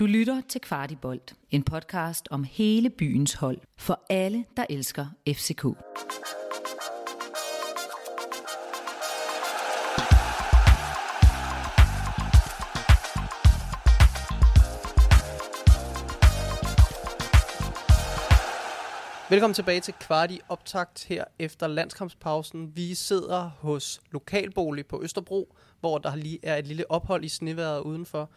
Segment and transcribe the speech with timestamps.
[0.00, 5.64] Du lytter til Kvartibolt, en podcast om hele byens hold for alle, der elsker FCK.
[19.30, 22.76] Velkommen tilbage til Kvarti Optakt her efter landskampspausen.
[22.76, 27.80] Vi sidder hos Lokalbolig på Østerbro, hvor der lige er et lille ophold i sneværet
[27.80, 28.30] udenfor.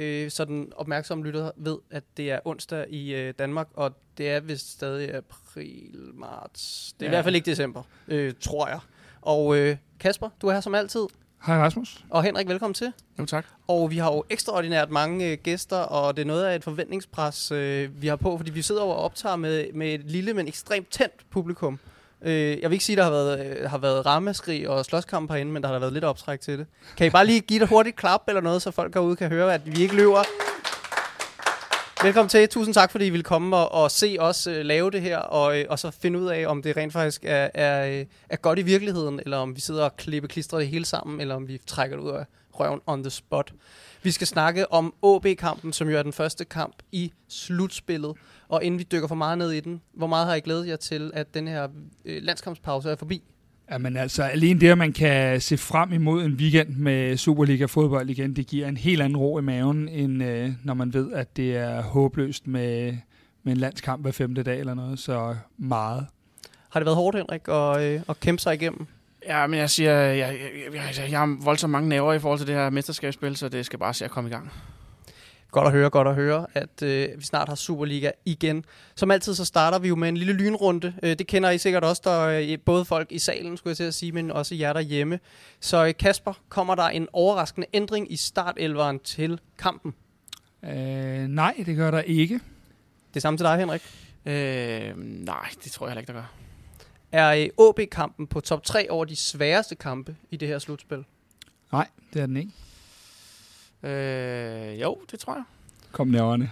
[0.00, 4.30] Øh, så den opmærksomme lytter ved, at det er onsdag i øh, Danmark, og det
[4.30, 6.92] er vist stadig april, marts.
[6.92, 7.10] Det er ja.
[7.10, 8.80] i hvert fald ikke december, øh, tror jeg.
[9.22, 11.06] Og øh, Kasper, du er her som altid.
[11.46, 12.04] Hej Rasmus.
[12.10, 12.92] Og Henrik, velkommen til.
[13.18, 13.46] Jo tak.
[13.68, 17.52] Og vi har jo ekstraordinært mange øh, gæster, og det er noget af et forventningspres,
[17.52, 20.48] øh, vi har på, fordi vi sidder over og optager med, med et lille, men
[20.48, 21.78] ekstremt tændt publikum.
[22.24, 25.30] Øh, jeg vil ikke sige, at der har været, øh, har været rammeskrig og slåskamp
[25.30, 26.66] herinde, men der har været lidt optræk til det.
[26.96, 29.54] Kan I bare lige give det hurtigt klap eller noget, så folk derude kan høre,
[29.54, 30.49] at vi ikke løber?
[32.02, 32.48] Velkommen til.
[32.48, 35.58] Tusind tak, fordi I vil komme og, og se os uh, lave det her, og,
[35.58, 38.58] øh, og så finde ud af, om det rent faktisk er, er, øh, er godt
[38.58, 41.60] i virkeligheden, eller om vi sidder og klipper klistrer det hele sammen, eller om vi
[41.66, 43.52] trækker det ud af røven on the spot.
[44.02, 48.16] Vi skal snakke om AB-kampen, som jo er den første kamp i slutspillet.
[48.48, 50.76] Og inden vi dykker for meget ned i den, hvor meget har I glædet jer
[50.76, 51.68] til, at den her
[52.04, 53.22] øh, landskampspause er forbi?
[53.70, 58.36] Jamen altså, alene det, at man kan se frem imod en weekend med Superliga-fodbold igen,
[58.36, 61.56] det giver en helt anden ro i maven, end øh, når man ved, at det
[61.56, 62.96] er håbløst med,
[63.42, 66.06] med en landskamp hver femte dag eller noget, så meget.
[66.70, 68.86] Har det været hårdt, Henrik, at, øh, at kæmpe sig igennem?
[69.26, 72.48] Ja, men jeg siger, jeg, jeg, jeg, jeg har voldsomt mange næver i forhold til
[72.48, 74.52] det her mesterskabsspil, så det skal bare se at komme i gang.
[75.50, 78.64] Godt at høre, godt at høre, at øh, vi snart har Superliga igen.
[78.94, 80.94] Som altid, så starter vi jo med en lille lynrunde.
[81.02, 83.84] Øh, det kender I sikkert også, der er både folk i salen, skulle jeg til
[83.84, 85.20] at sige, men også jer derhjemme.
[85.60, 89.94] Så øh, Kasper, kommer der en overraskende ændring i startelveren til kampen?
[90.62, 92.40] Øh, nej, det gør der ikke.
[93.14, 93.82] Det samme til dig, Henrik?
[94.26, 96.32] Øh, nej, det tror jeg heller ikke, der gør.
[97.12, 101.04] Er øh, AB-kampen på top 3 over de sværeste kampe i det her slutspil?
[101.72, 102.50] Nej, det er den ikke.
[103.82, 105.42] Øh, jo, det tror jeg.
[105.92, 106.48] Kom nærmere.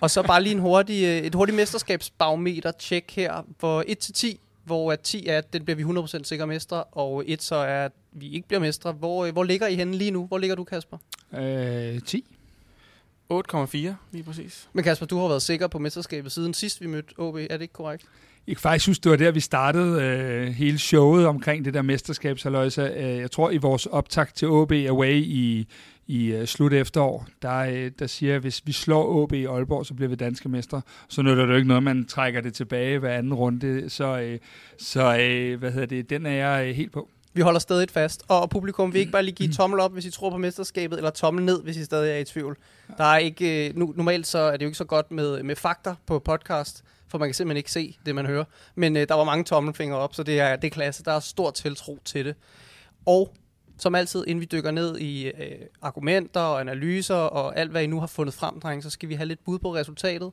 [0.00, 4.94] og så bare lige en hurtig, øh, et hurtigt mesterskabsbarometer tjek her, hvor 1-10, hvor
[4.94, 5.82] 10 er, at den bliver vi
[6.18, 8.92] 100% sikre mestre, og 1 så er, at vi ikke bliver mestre.
[8.92, 10.26] Hvor, øh, hvor ligger I henne lige nu?
[10.26, 10.98] Hvor ligger du, Kasper?
[11.34, 12.24] Øh, 10.
[13.32, 14.68] 8,4 lige præcis.
[14.72, 17.60] Men Kasper, du har været sikker på mesterskabet siden sidst vi mødte OB, er det
[17.60, 18.04] ikke korrekt?
[18.46, 22.82] Jeg faktisk synes, det var der, vi startede øh, hele showet omkring det der mesterskabshaløjse.
[22.82, 25.68] Øh, jeg tror, i vores optakt til OB Away i,
[26.06, 29.86] i uh, slut efterår, der, uh, der siger at hvis vi slår OB i Aalborg,
[29.86, 30.82] så bliver vi danske mestre.
[31.08, 33.90] Så nu er det jo ikke noget, man trækker det tilbage hver anden runde.
[33.90, 34.46] Så, uh,
[34.78, 37.08] så uh, hvad hedder det, den er jeg uh, helt på.
[37.34, 38.22] Vi holder stadig fast.
[38.28, 41.10] Og publikum vil ikke bare lige give tommel op, hvis I tror på mesterskabet, eller
[41.10, 42.56] tommel ned, hvis I stadig er i tvivl.
[42.98, 45.94] Der er ikke, nu, normalt så er det jo ikke så godt med, med fakta
[46.06, 48.44] på podcast, for man kan simpelthen ikke se det, man hører.
[48.74, 51.04] Men uh, der var mange tommelfingre op, så det er, det er klasse.
[51.04, 52.34] Der er stor tiltro til det.
[53.06, 53.34] Og
[53.78, 57.86] som altid, inden vi dykker ned i øh, argumenter og analyser og alt, hvad I
[57.86, 60.32] nu har fundet frem, dreng, så skal vi have lidt bud på resultatet.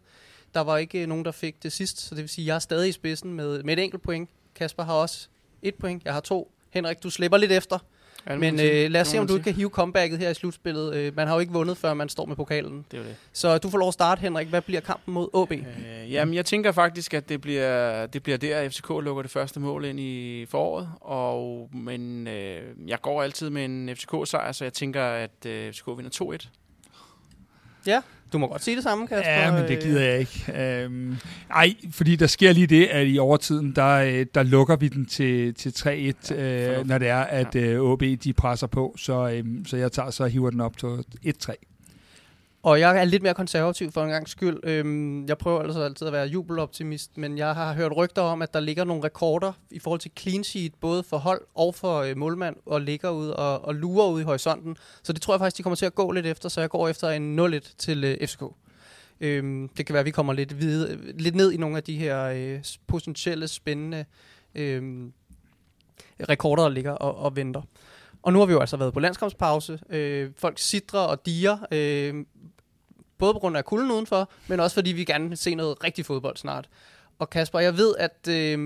[0.53, 2.56] Der var ikke øh, nogen, der fik det sidst, så det vil sige, at jeg
[2.56, 4.30] er stadig i spidsen med, med et enkelt point.
[4.56, 5.28] Kasper har også
[5.62, 6.51] et point, jeg har to.
[6.69, 7.80] Henrik, du slipper lidt efter.
[8.29, 10.95] Ja, Men øh, lad os se, om du kan hive comebacket her i slutspillet.
[10.95, 12.85] Øh, man har jo ikke vundet, før man står med pokalen.
[12.91, 13.15] Det er det.
[13.33, 14.47] Så du får lov at starte, Henrik.
[14.47, 15.51] Hvad bliver kampen mod OB?
[15.51, 19.31] Øh, jamen, jeg tænker faktisk, at det bliver, det bliver der, at FCK lukker det
[19.31, 20.89] første mål ind i foråret.
[21.01, 25.88] Og, men øh, jeg går altid med en FCK-sejr, så jeg tænker, at øh, FCK
[25.88, 26.47] vinder 2-1.
[27.86, 28.02] Ja,
[28.34, 29.31] du må godt sige det samme, Kasper.
[29.31, 30.53] Ja, men det gider jeg ikke.
[30.56, 31.18] Øhm,
[31.50, 35.06] ej, fordi der sker lige det, at i overtiden, der, øh, der lukker vi den
[35.06, 38.96] til, til 3-1, ja, øh, når det er, at øh, OB de presser på.
[38.97, 40.88] Så, øh, så jeg tager så hiver den op til
[41.25, 41.70] 1-3.
[42.63, 44.59] Og jeg er lidt mere konservativ for en gang skyld.
[44.63, 48.53] Øhm, jeg prøver altså altid at være jubeloptimist, men jeg har hørt rygter om, at
[48.53, 52.17] der ligger nogle rekorder i forhold til clean sheet, både for hold og for øh,
[52.17, 54.77] målmand, og ligger ud og, og lurer ud i horisonten.
[55.03, 56.88] Så det tror jeg faktisk, de kommer til at gå lidt efter, så jeg går
[56.88, 58.44] efter en 0-1 til øh, FCK.
[59.21, 61.83] Øhm, det kan være, at vi kommer lidt, videre, øh, lidt ned i nogle af
[61.83, 64.06] de her øh, potentielle spændende
[64.56, 65.09] øh,
[66.30, 67.62] rekorder, der ligger og, og venter.
[68.21, 69.79] Og nu har vi jo altså været på landskampspause.
[69.89, 72.25] Øh, folk sidder og diger, øh,
[73.18, 76.06] både på grund af kulden udenfor, men også fordi vi gerne vil se noget rigtig
[76.06, 76.69] fodbold snart.
[77.19, 78.57] Og Kasper, jeg ved, at øh,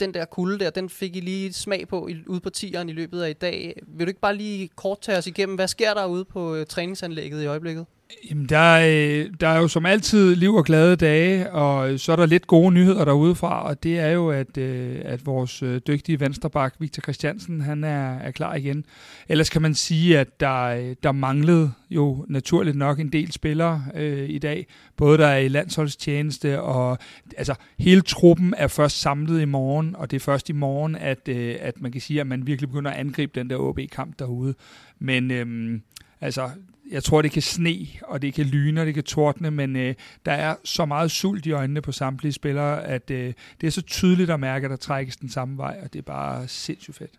[0.00, 2.92] den der kulde der, den fik I lige smag på i, ude på tieren i
[2.92, 3.82] løbet af i dag.
[3.86, 6.66] Vil du ikke bare lige kort tage os igennem, hvad sker der ude på øh,
[6.66, 7.86] træningsanlægget i øjeblikket?
[8.30, 12.12] Jamen, der, er, øh, der er jo som altid liv og glade dage, og så
[12.12, 15.62] er der lidt gode nyheder derude fra, og det er jo, at, øh, at vores
[15.62, 18.84] øh, dygtige vensterbak, Victor Christiansen, han er, er klar igen.
[19.28, 24.30] Ellers kan man sige, at der, der manglede jo naturligt nok en del spillere øh,
[24.30, 24.66] i dag,
[24.96, 26.98] både der er i landsholdstjeneste, og
[27.36, 31.28] altså hele truppen er først samlet i morgen, og det er først i morgen, at,
[31.28, 34.54] øh, at man kan sige, at man virkelig begynder at angribe den der OB-kamp derude.
[34.98, 35.80] Men øh,
[36.20, 36.50] altså,
[36.90, 39.94] jeg tror, det kan sne, og det kan lyne, og det kan tordne, men øh,
[40.26, 43.82] der er så meget sult i øjnene på samtlige spillere, at øh, det er så
[43.82, 47.10] tydeligt at mærke, at der trækkes den samme vej, og det er bare sindssygt fedt.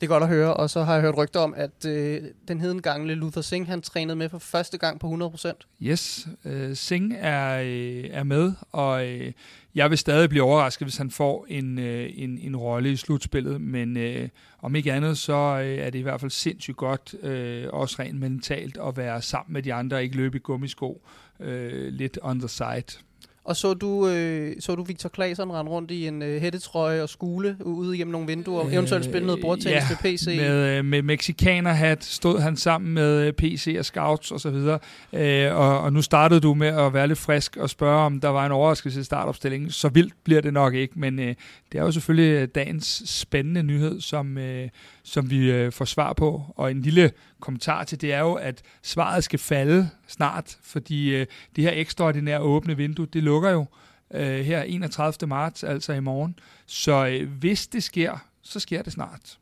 [0.00, 2.60] Det er godt at høre, og så har jeg hørt rygter om, at øh, den
[2.60, 5.52] heden gangle Luther Singh, han trænede med for første gang på 100%.
[5.82, 9.32] Yes, øh, Singh er, øh, er med, og øh,
[9.76, 13.60] jeg vil stadig blive overrasket, hvis han får en, øh, en, en rolle i slutspillet,
[13.60, 14.28] men øh,
[14.58, 18.20] om ikke andet, så øh, er det i hvert fald sindssygt godt, øh, også rent
[18.20, 21.02] mentalt, at være sammen med de andre og ikke løbe i gummisko
[21.40, 23.02] øh, lidt on the side.
[23.46, 27.08] Og så du, øh, så du Victor Claesson rende rundt i en øh, hættetrøje og
[27.08, 30.26] skule ude gennem nogle vinduer, og eventuelt spille noget bordtennis ja, med PC?
[30.26, 34.78] med, øh, med mexikanerhat stod han sammen med øh, PC og scouts og så videre.
[35.12, 38.28] Øh, og, og nu startede du med at være lidt frisk og spørge, om der
[38.28, 39.70] var en overraskelse i startopstillingen.
[39.70, 41.34] Så vildt bliver det nok ikke, men øh,
[41.72, 44.68] det er jo selvfølgelig dagens spændende nyhed, som, øh,
[45.04, 46.42] som vi øh, får svar på.
[46.56, 47.10] Og en lille
[47.40, 52.40] kommentar til det er jo, at svaret skal falde snart, fordi øh, det her ekstraordinære
[52.40, 53.66] åbne vindue, det lukker jo
[54.14, 55.28] øh, her 31.
[55.28, 56.38] marts, altså i morgen.
[56.66, 59.38] Så øh, hvis det sker, så sker det snart.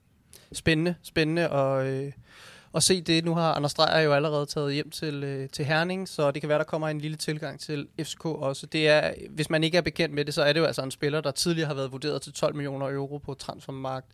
[0.52, 2.12] Spændende, spændende og øh,
[2.74, 3.24] at se det.
[3.24, 6.48] Nu har Anders Dreyer jo allerede taget hjem til, øh, til Herning, så det kan
[6.48, 8.66] være, der kommer en lille tilgang til FCK også.
[8.66, 10.90] Det er, hvis man ikke er bekendt med det, så er det jo altså en
[10.90, 14.06] spiller, der tidligere har været vurderet til 12 millioner euro på transfermarkt.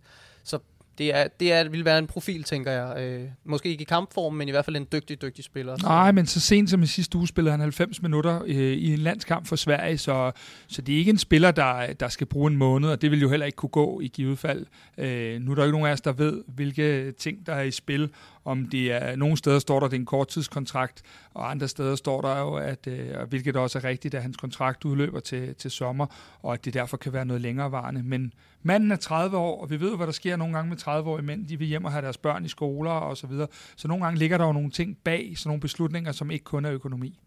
[0.44, 0.58] Så
[1.00, 3.04] det, er, det er, vil være en profil, tænker jeg.
[3.04, 5.76] Øh, måske ikke i kampform, men i hvert fald en dygtig, dygtig spiller.
[5.82, 8.98] Nej, men så sent som i sidste uge spillede han 90 minutter øh, i en
[8.98, 10.32] landskamp for Sverige, så,
[10.68, 13.20] så det er ikke en spiller, der, der skal bruge en måned, og det vil
[13.20, 14.66] jo heller ikke kunne gå i givet fald.
[14.98, 17.70] Øh, nu er der ikke nogen af os, der ved, hvilke ting, der er i
[17.70, 18.10] spil,
[18.44, 21.02] om det er nogle steder står der, at det er en korttidskontrakt,
[21.34, 24.84] og andre steder står der jo, at, øh, hvilket også er rigtigt, at hans kontrakt
[24.84, 26.06] udløber til, til sommer,
[26.42, 28.02] og at det derfor kan være noget længerevarende.
[28.02, 31.26] Men manden er 30 år, og vi ved, hvad der sker nogle gange med 30-årige
[31.26, 31.46] mænd.
[31.46, 33.46] De vil hjem og have deres børn i skoler og så videre.
[33.76, 36.64] Så nogle gange ligger der jo nogle ting bag, sådan nogle beslutninger, som ikke kun
[36.64, 37.18] er økonomi.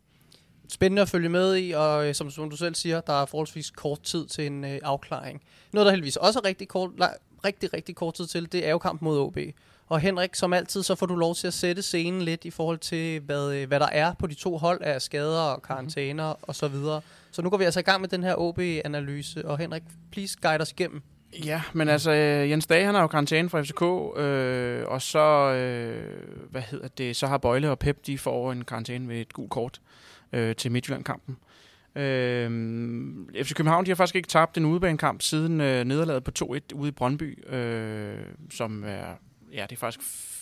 [0.70, 3.72] Spændende at følge med i, og øh, som, som du selv siger, der er forholdsvis
[3.72, 5.42] kort tid til en øh, afklaring.
[5.74, 6.90] Noget, der heldigvis også er rigtig kort,
[7.46, 9.38] rigtig, rigtig kort tid til, det er jo kamp mod OB.
[9.88, 12.78] Og Henrik, som altid, så får du lov til at sætte scenen lidt i forhold
[12.78, 16.40] til, hvad, øh, hvad der er på de to hold af skader og karantæner mm.
[16.42, 17.02] og så videre.
[17.32, 20.62] Så nu går vi altså i gang med den her OB-analyse, og Henrik, please guide
[20.62, 21.02] os igennem.
[21.46, 23.82] Ja, men altså, øh, Jens Dage, han har jo karantæne fra FCK,
[24.20, 28.66] øh, og så, øh, hvad hedder det, så har Bøjle og Pep, de får en
[28.66, 29.82] karantæne ved et gult kort
[30.34, 31.38] øh, til Midtjylland-kampen.
[31.96, 32.50] Øh,
[33.44, 36.46] FC København de har faktisk ikke tabt en udebanekamp siden øh, nederlaget på 2-1
[36.76, 38.18] ude i Brøndby, øh,
[38.52, 39.06] som er
[39.54, 40.00] ja, det er faktisk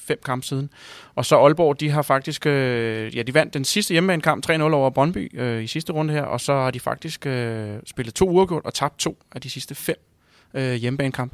[0.08, 0.70] fem kampe siden.
[1.16, 4.90] Og så Aalborg, de har faktisk, øh, ja, de vandt den sidste hjemmebanekamp 3-0 over
[4.90, 8.62] Brøndby øh, i sidste runde her, og så har de faktisk øh, spillet to uger
[8.66, 10.11] og tabt to af de sidste fem
[10.54, 11.34] øh, hjemmebanekamp.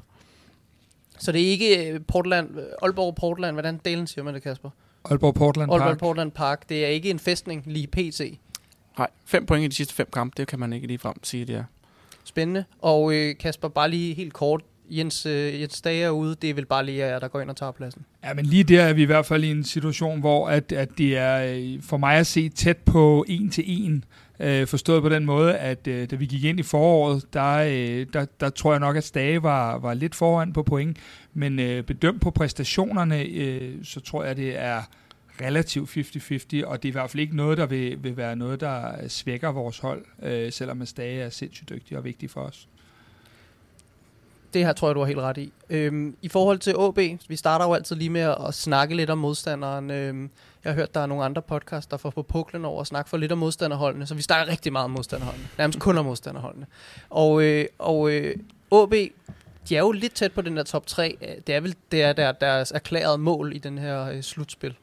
[1.20, 2.50] Så det er ikke øh, Portland,
[2.82, 4.70] Aalborg Portland, hvordan delen siger man det, Kasper?
[5.06, 6.00] Aalborg Portland Aalborg Park.
[6.00, 6.70] Portland Park.
[6.70, 8.22] Det er ikke en festning lige pt.
[8.98, 11.46] Nej, fem point i de sidste fem kampe, det kan man ikke lige frem sige,
[11.46, 11.64] det er.
[12.24, 12.66] Spændende.
[12.82, 14.62] Og øh, Kasper, bare lige helt kort.
[14.90, 17.50] Jens, øh, Jens Dage er ude, det er vel bare lige jer, der går ind
[17.50, 18.06] og tager pladsen.
[18.24, 20.90] Ja, men lige der er vi i hvert fald i en situation, hvor at, at
[20.98, 24.04] det er øh, for mig at se tæt på en til en.
[24.40, 28.06] Øh, forstået på den måde, at øh, da vi gik ind i foråret, der, øh,
[28.14, 30.98] der, der tror jeg nok, at Stage var, var lidt foran på point.
[31.34, 34.82] Men øh, bedømt på præstationerne, øh, så tror jeg, det er
[35.42, 38.62] relativt 50-50, og det er i hvert fald ikke noget, der vil, vil være noget,
[38.62, 42.68] der svækker vores hold, øh, selvom Stage er sindssygt dygtig og vigtig for os
[44.58, 45.54] det her tror jeg, du har helt ret i.
[45.70, 49.10] Øhm, I forhold til AB, vi starter jo altid lige med at, at snakke lidt
[49.10, 49.92] om modstanderen.
[49.92, 50.30] Øhm,
[50.64, 53.10] jeg har hørt, der er nogle andre podcasts, der får på puklen over at snakke
[53.10, 55.48] for lidt om modstanderholdene, så vi snakker rigtig meget om modstanderholdene.
[55.58, 56.66] Nærmest kun om modstanderholdene.
[57.10, 58.36] Og, øh, og øh,
[58.72, 58.94] AB,
[59.70, 61.18] de er jo lidt tæt på den der top 3.
[61.22, 64.76] Øh, det er vel det er der, deres erklærede mål i den her øh, slutspil.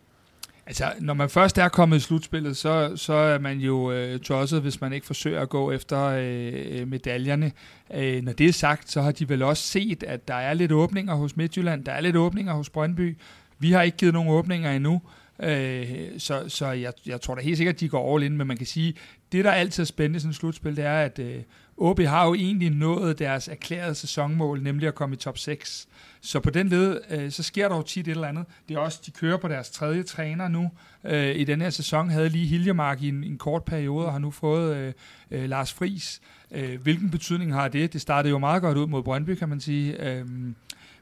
[0.67, 4.63] Altså, når man først er kommet i slutspillet, så, så er man jo øh, tosset,
[4.63, 7.53] hvis man ikke forsøger at gå efter øh, øh, medaljerne.
[7.95, 10.73] Øh, når det er sagt, så har de vel også set, at der er lidt
[10.73, 13.19] åbninger hos Midtjylland, der er lidt åbninger hos Brøndby.
[13.59, 15.03] Vi har ikke givet nogen åbninger endnu,
[15.43, 15.87] øh,
[16.19, 18.57] så, så jeg, jeg tror da helt sikkert, at de går all in, men man
[18.57, 18.95] kan sige,
[19.33, 21.43] det der altid er spændende i sådan et slutspil, det er, at øh,
[21.77, 25.89] OB har jo egentlig nået deres erklærede sæsonmål, nemlig at komme i top 6.
[26.25, 28.45] Så på den led, øh, så sker der jo tit et eller andet.
[28.69, 30.71] Det er også, de kører på deres tredje træner nu.
[31.05, 34.19] Øh, I den her sæson havde lige Hiljemark i en, en kort periode, og har
[34.19, 34.93] nu fået øh,
[35.31, 36.21] øh, Lars Fris.
[36.51, 37.93] Øh, hvilken betydning har det?
[37.93, 40.09] Det startede jo meget godt ud mod Brøndby, kan man sige.
[40.09, 40.27] Øh,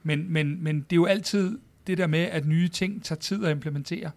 [0.02, 3.44] men, men, men det er jo altid det der med, at nye ting tager tid
[3.44, 4.10] at implementere.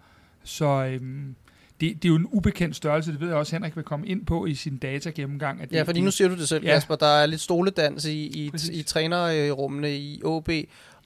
[0.44, 1.36] Så øhm,
[1.82, 4.26] det, det er jo en ubekendt størrelse, det ved jeg også, Henrik vil komme ind
[4.26, 5.62] på i sin data gennemgang.
[5.62, 6.74] At det, ja, fordi nu siger du det selv, ja.
[6.74, 10.50] Kasper, der er lidt stoledans i, i, i trænerrummene i OB,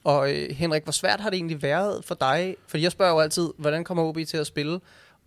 [0.04, 2.56] og øh, Henrik, hvor svært har det egentlig været for dig?
[2.66, 4.80] Fordi jeg spørger jo altid, hvordan kommer OB til at spille?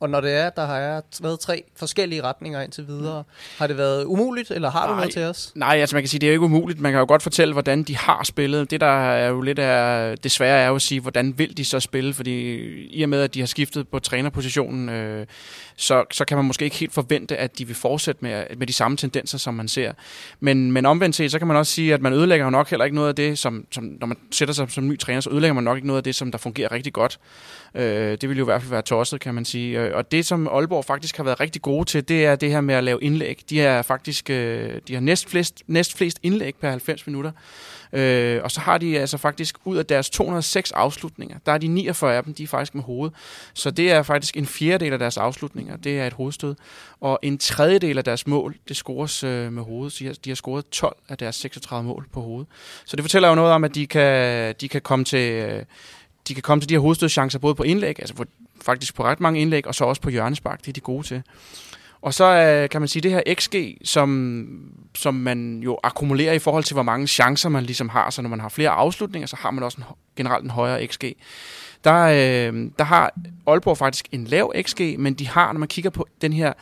[0.04, 3.24] Og når det er, der har været tre forskellige retninger indtil videre,
[3.58, 5.52] har det været umuligt, eller har nej, du noget til os?
[5.56, 6.80] Nej, altså man kan sige, det er jo ikke umuligt.
[6.80, 8.72] Man kan jo godt fortælle, hvordan de har spillet.
[8.72, 11.80] Det, der er jo lidt er, desværre er jo at sige, hvordan vil de så
[11.80, 12.14] spille?
[12.14, 12.58] Fordi
[12.88, 15.26] i og med, at de har skiftet på trænerpositionen, øh,
[15.76, 18.74] så, så kan man måske ikke helt forvente, at de vil fortsætte med, med de
[18.74, 19.94] samme tendenser, som man ser.
[20.40, 22.86] Men, men omvendt set, så kan man også sige, at man ødelægger jo nok heller
[22.86, 25.54] ikke noget af det, som, som når man sætter sig som ny træner, så ødelægger
[25.54, 27.20] man nok ikke noget af det, som der fungerer rigtig godt.
[27.76, 29.80] Øh, det ville jo i hvert fald være tosset, kan man sige.
[29.80, 32.62] Øh, og det, som Aalborg faktisk har været rigtig gode til, det er det her
[32.62, 33.44] med at lave indlæg.
[33.50, 37.32] De er faktisk øh, de har næst flest, næst flest indlæg per 90 minutter.
[37.94, 41.68] Øh, og så har de altså faktisk ud af deres 206 afslutninger, der er de
[41.68, 43.16] 49 af dem, de er faktisk med hovedet.
[43.54, 46.56] Så det er faktisk en fjerdedel af deres afslutninger, det er et hovedstød.
[47.02, 50.00] Og en tredjedel af deres mål, det scores øh, med hovedet.
[50.00, 52.48] De har, de har scoret 12 af deres 36 mål på hovedet.
[52.86, 55.32] Så det fortæller jo noget om, at de kan, de kan komme til...
[55.32, 55.64] Øh,
[56.28, 58.26] de kan komme til de her hovedstødschancer både på indlæg, altså på,
[58.62, 60.60] faktisk på ret mange indlæg, og så også på hjørnespark.
[60.60, 61.24] Det er de gode til.
[62.02, 64.48] Og så øh, kan man sige, det her XG, som,
[64.96, 68.10] som man jo akkumulerer i forhold til, hvor mange chancer man ligesom har.
[68.10, 69.84] Så når man har flere afslutninger, så har man også en,
[70.16, 71.04] generelt en højere XG.
[71.84, 73.14] Der, øh, der har
[73.48, 76.54] Aalborg faktisk en lav XG, men de har, når man kigger på den her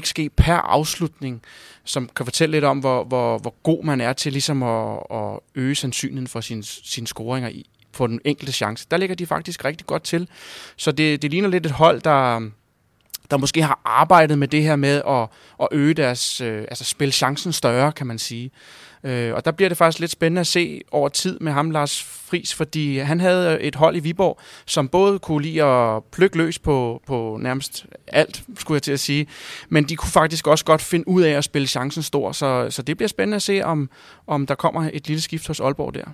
[0.00, 1.42] XG per afslutning,
[1.84, 5.38] som kan fortælle lidt om, hvor, hvor, hvor god man er til ligesom at, at
[5.54, 8.86] øge sandsynligheden for sine, sin scoringer i, på den enkelte chance.
[8.90, 10.28] Der ligger de faktisk rigtig godt til.
[10.76, 12.40] Så det, det ligner lidt et hold, der,
[13.30, 15.28] der måske har arbejdet med det her med at,
[15.62, 18.50] at øge deres, øh, altså spille chancen større, kan man sige.
[19.04, 22.02] Øh, og der bliver det faktisk lidt spændende at se over tid med ham, Lars
[22.02, 26.58] Fris, fordi han havde et hold i Viborg, som både kunne lide at plukke løs
[26.58, 29.26] på, på nærmest alt, skulle jeg til at sige,
[29.68, 32.82] men de kunne faktisk også godt finde ud af at spille chancen stor, så, så
[32.82, 33.90] det bliver spændende at se, om,
[34.26, 36.04] om der kommer et lille skift hos Aalborg der.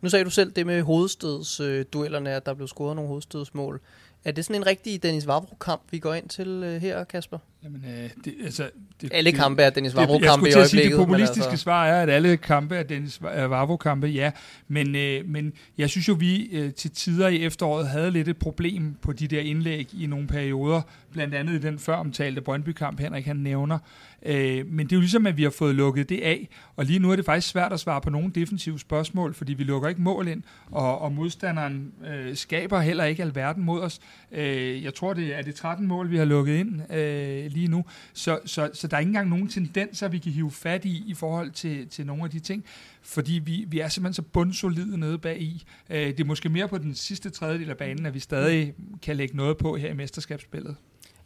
[0.00, 3.80] Nu sagde du selv det med hovedstødsduellerne, at der blev scoret nogle hovedstødsmål.
[4.24, 7.38] Er det sådan en rigtig Dennis Vavro-kamp, vi går ind til øh, her, Kasper?
[7.64, 10.70] Jamen, øh, det, altså, det, alle kampe er Dennis Vavro-kampe i øjeblikket.
[10.70, 11.62] Sige, det populistiske altså...
[11.62, 14.30] svar er, at alle kampe er Dennis Vavro-kampe, ja.
[14.68, 18.36] Men, øh, men jeg synes jo, vi øh, til tider i efteråret havde lidt et
[18.36, 20.82] problem på de der indlæg i nogle perioder.
[21.12, 23.78] Blandt andet i den før omtalte Brøndby-kamp, Henrik han nævner.
[24.22, 26.48] Øh, men det er jo ligesom, at vi har fået lukket det af.
[26.76, 29.64] Og lige nu er det faktisk svært at svare på nogle defensive spørgsmål, fordi vi
[29.64, 34.00] lukker ikke mål ind, og, og modstanderen øh, skaber heller ikke alverden mod os.
[34.32, 37.84] Øh, jeg tror, det er det 13 mål, vi har lukket ind øh, lige nu.
[38.12, 41.14] Så, så, så der er ikke engang nogen tendenser, vi kan hive fat i i
[41.14, 42.64] forhold til, til nogle af de ting,
[43.02, 45.64] fordi vi, vi er simpelthen så bundsolide nede bag i.
[45.90, 49.16] Øh, det er måske mere på den sidste tredjedel af banen, at vi stadig kan
[49.16, 50.76] lægge noget på her i mesterskabsspillet.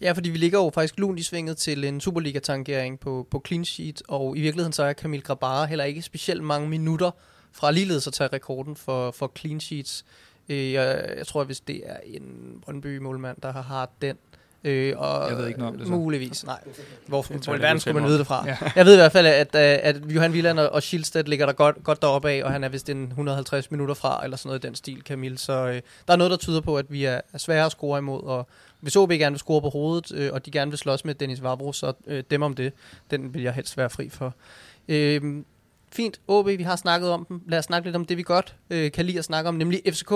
[0.01, 3.65] Ja, fordi vi ligger jo faktisk lunt i svinget til en Superliga-tangering på, på clean
[3.65, 7.11] sheet, og i virkeligheden så er Kamil Grabara heller ikke specielt mange minutter
[7.53, 10.05] fra ligeledes at tage rekorden for, for clean sheets.
[10.49, 14.17] Øh, jeg, jeg tror, hvis det er en Brøndby-målmand, der har, har den,
[14.65, 15.93] Øh, og jeg ved ikke noget om det så.
[15.93, 16.61] Muligvis, nej.
[17.07, 18.45] Hvor, hvor i verden skulle man vide det fra?
[18.47, 18.57] Ja.
[18.77, 21.85] Jeg ved i hvert fald, at, at, at Johan Wieland og Schildstedt ligger der godt,
[21.85, 24.67] godt deroppe af, og han er vist en 150 minutter fra, eller sådan noget i
[24.67, 25.39] den stil, Camille.
[25.39, 27.99] Så øh, der er noget, der tyder på, at vi er, er svære at score
[27.99, 28.49] imod, og
[28.81, 31.43] hvis OB gerne vil score på hovedet, øh, og de gerne vil slås med Dennis
[31.43, 32.73] Vabro, så øh, dem om det,
[33.11, 34.35] den vil jeg helst være fri for.
[34.89, 35.43] Øh,
[35.93, 37.43] fint, OB, vi har snakket om dem.
[37.49, 39.83] Lad os snakke lidt om det, vi godt øh, kan lide at snakke om, nemlig
[39.89, 40.13] FCK.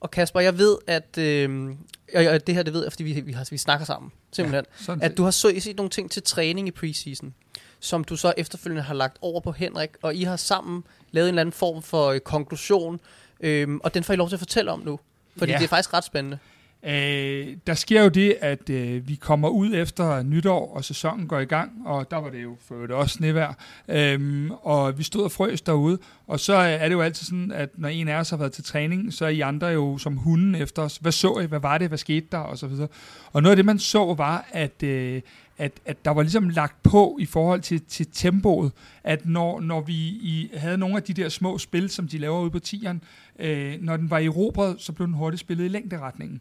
[0.00, 1.70] Og Kasper, jeg ved, at øh,
[2.14, 4.64] og det her, det ved jeg, fordi vi, vi, har, vi snakker sammen, simpelthen.
[4.88, 7.34] Ja, at du har så, set nogle ting til træning i preseason,
[7.80, 11.32] som du så efterfølgende har lagt over på Henrik, og I har sammen lavet en
[11.34, 13.00] eller anden form for øh, konklusion,
[13.40, 15.00] øh, og den får I lov til at fortælle om nu.
[15.36, 15.58] Fordi ja.
[15.58, 16.38] det er faktisk ret spændende.
[16.86, 21.38] Øh, der sker jo det, at øh, vi kommer ud efter nytår, og sæsonen går
[21.38, 23.56] i gang, og der var det jo for det også snevær,
[23.88, 27.52] øhm, og vi stod og frøs derude, og så øh, er det jo altid sådan,
[27.52, 30.16] at når en af os har været til træning, så er I andre jo som
[30.16, 30.96] hunden efter os.
[30.96, 31.46] Hvad så I?
[31.46, 31.88] Hvad var det?
[31.88, 32.38] Hvad skete der?
[32.38, 32.88] Og så videre.
[33.32, 35.22] Og noget af det, man så, var, at, øh,
[35.58, 38.72] at, at der var ligesom lagt på i forhold til, til tempoet,
[39.04, 42.40] at når, når vi i, havde nogle af de der små spil, som de laver
[42.40, 43.02] ude på tieren,
[43.38, 46.40] øh, når den var i erobret, så blev den hurtigt spillet i længderetningen.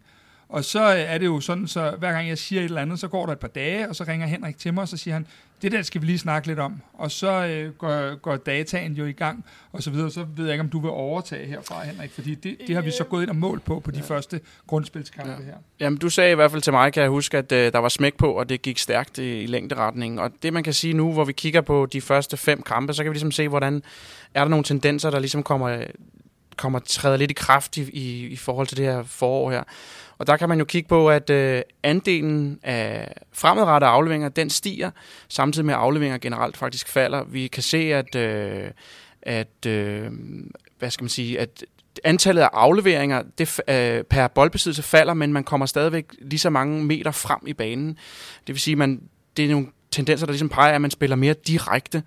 [0.50, 3.08] Og så er det jo sådan, så hver gang jeg siger et eller andet, så
[3.08, 5.28] går der et par dage, og så ringer Henrik til mig, og så siger han,
[5.64, 6.82] det der skal vi lige snakke lidt om.
[6.94, 10.12] Og så øh, går, går dataen jo i gang, og så videre.
[10.12, 12.92] Så ved jeg ikke, om du vil overtage herfra, Henrik, fordi det, det har vi
[12.92, 14.16] så gået ind og målt på, på de ja.
[14.16, 15.46] første grundspilskampe ja.
[15.46, 15.54] her.
[15.80, 17.90] Jamen, du sagde i hvert fald til mig, kan jeg huske, at øh, der var
[17.90, 20.20] smæk på, og det gik stærkt i, i længderetningen.
[20.20, 23.04] Og det, man kan sige nu, hvor vi kigger på de første fem kampe, så
[23.04, 23.84] kan vi ligesom se, hvordan
[24.34, 25.84] er der nogle tendenser, der ligesom kommer,
[26.58, 29.64] kommer træder lidt i kraft i, i, i forhold til det her forår her.
[30.18, 34.92] Og der kan man jo kigge på, at øh, andelen af fremadrettede afleveringer, den stiger,
[35.28, 37.24] samtidig med at afleveringer generelt faktisk falder.
[37.24, 38.72] Vi kan se, at, øh,
[39.22, 40.12] at øh,
[40.80, 41.66] hvad skal man sige, at
[42.04, 46.84] antallet af afleveringer det, øh, per boldbesiddelse falder, men man kommer stadigvæk lige så mange
[46.84, 47.98] meter frem i banen.
[48.48, 49.02] Det vil sige, man
[49.38, 52.04] det er nogle tendenser, der ligesom peger, at man spiller mere direkte.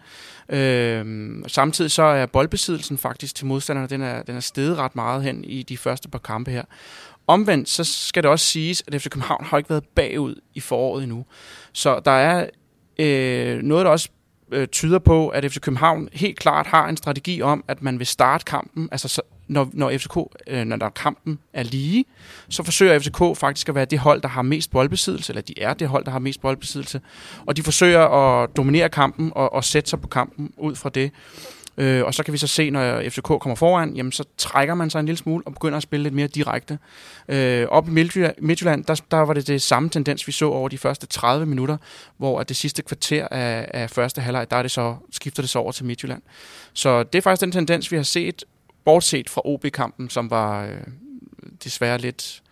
[0.49, 5.23] Øh, samtidig så er boldbesiddelsen faktisk til modstanderne, den er, den er steget ret meget
[5.23, 6.65] hen i de første par kampe her.
[7.27, 11.03] Omvendt, så skal det også siges, at FC København har ikke været bagud i foråret
[11.03, 11.25] endnu.
[11.73, 12.47] Så der er
[12.99, 14.09] øh, noget, der også
[14.53, 18.07] øh, tyder på, at FC København helt klart har en strategi om, at man vil
[18.07, 22.05] starte kampen, altså så, når, når, FCK, øh, når der kampen er lige,
[22.49, 25.75] så forsøger FCK faktisk at være det hold, der har mest boldbesiddelse, eller de er
[25.75, 27.01] det hold, der har mest boldbesiddelse,
[27.47, 31.11] og de forsøger at dominere kampen og, og sætte sig på kampen ud fra det.
[31.79, 34.91] Øh, og så kan vi så se, når FCK kommer foran, jamen så trækker man
[34.91, 36.79] sig en lille smule og begynder at spille lidt mere direkte.
[37.29, 40.79] Øh, op i Midtjylland, der, der var det det samme tendens, vi så over de
[40.79, 41.77] første 30 minutter,
[42.17, 45.51] hvor at det sidste kvarter af, af første halvleg, der er det så, skifter det
[45.51, 46.23] så over til Midtjylland.
[46.73, 48.45] Så det er faktisk den tendens, vi har set,
[48.87, 50.81] bortset fra OB-kampen, som var øh,
[51.65, 52.43] desværre lidt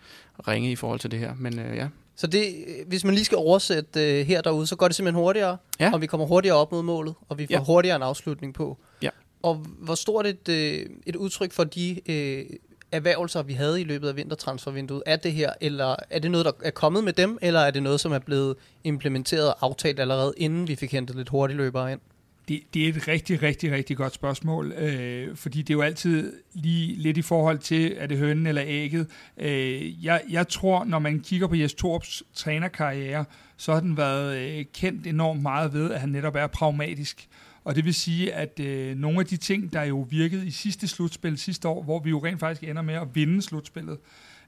[0.47, 1.33] ringe i forhold til det her.
[1.37, 1.87] Men øh, ja.
[2.15, 5.57] Så det, hvis man lige skal oversætte øh, her derude, så går det simpelthen hurtigere,
[5.79, 5.93] ja.
[5.93, 7.59] og vi kommer hurtigere op mod målet, og vi får ja.
[7.59, 8.77] hurtigere en afslutning på.
[9.01, 9.09] Ja.
[9.43, 12.45] Og hvor stort et, øh, et udtryk for de øh,
[12.91, 16.51] erhvervelser, vi havde i løbet af vintertransfervinduet, er det her, eller er det noget, der
[16.63, 20.33] er kommet med dem, eller er det noget, som er blevet implementeret og aftalt allerede,
[20.37, 21.99] inden vi fik hentet lidt hurtigt løbere ind?
[22.47, 26.33] Det, det er et rigtig, rigtig, rigtig godt spørgsmål, øh, fordi det er jo altid
[26.53, 29.07] lige lidt i forhold til, er det hønnen eller ægget.
[29.37, 33.25] Øh, jeg, jeg tror, når man kigger på Jes Torps trænerkarriere,
[33.57, 37.27] så har den været øh, kendt enormt meget ved, at han netop er pragmatisk.
[37.63, 40.87] Og det vil sige, at øh, nogle af de ting, der jo virkede i sidste
[40.87, 43.97] slutspil sidste år, hvor vi jo rent faktisk ender med at vinde slutspillet,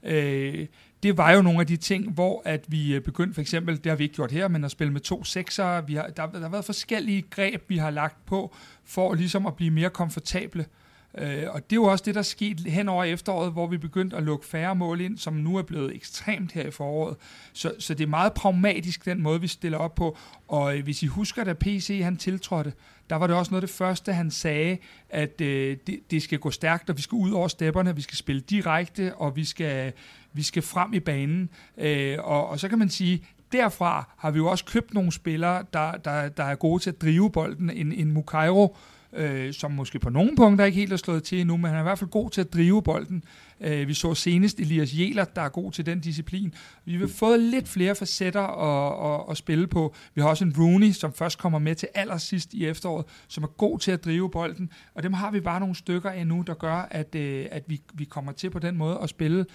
[0.04, 0.68] øh,
[1.04, 3.86] det var jo nogle af de ting, hvor at vi øh, begyndte for eksempel, det
[3.86, 5.82] har vi ikke gjort her, men at spille med to sekser.
[5.82, 9.56] Vi har, der, der har været forskellige greb, vi har lagt på, for ligesom at
[9.56, 10.62] blive mere komfortable.
[10.62, 10.87] Øh,
[11.18, 14.18] Øh, og det er jo også det, der skete hen over efteråret, hvor vi begyndte
[14.18, 17.16] at lukke færre mål ind, som nu er blevet ekstremt her i foråret.
[17.54, 20.18] Så, så det er meget pragmatisk, den måde, vi stiller op på.
[20.48, 22.74] Og øh, hvis I husker, da PC han tiltrådte,
[23.10, 24.78] der var det også noget af det første, han sagde,
[25.10, 28.18] at øh, det, det skal gå stærkt, og vi skal ud over stepperne, vi skal
[28.18, 29.94] spille direkte, og vi skal,
[30.34, 31.50] vi skal frem i banen.
[31.78, 35.64] Øh, og, og så kan man sige, derfra har vi jo også købt nogle spillere,
[35.74, 37.70] der, der, der er gode til at drive bolden.
[37.70, 41.42] En, en Mukairo, øh, øh, som måske på nogle punkter ikke helt er slået til
[41.42, 43.24] endnu, men han er i hvert fald god til at drive bolden.
[43.62, 46.54] Øh, vi så senest Elias Jæler, der er god til den disciplin.
[46.86, 49.96] Vi har fået lidt flere facetter at, at, at spille på.
[50.16, 53.48] Vi har også en Rooney, som først kommer med til allersidst i efteråret, som er
[53.48, 56.88] god til at drive bolden, og dem har vi bare nogle stykker endnu, der gør,
[56.92, 59.46] at, øh, at vi, vi kommer til på den måde at spille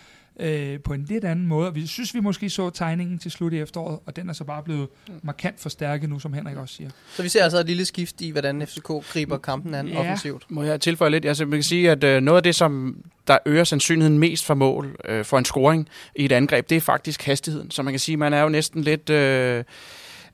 [0.40, 1.74] øh, på en lidt anden måde.
[1.74, 4.62] Vi synes, vi måske så tegningen til slut i efteråret, og den er så bare
[4.62, 5.14] blevet mm.
[5.22, 6.90] markant forstærket nu, som Henrik også siger.
[7.16, 9.98] Så vi ser altså et lille skift i, hvordan FCK griber kampen an ja.
[9.98, 10.44] offensivt.
[10.48, 11.24] Må jeg tilføje lidt?
[11.24, 14.54] Altså, man kan sige, at øh, noget af det, som der øger sandsynligheden mest for
[14.54, 17.70] mål øh, for en scoring i et angreb, det er faktisk hastigheden.
[17.70, 19.10] Så man kan sige, man er jo næsten lidt...
[19.10, 19.64] Øh,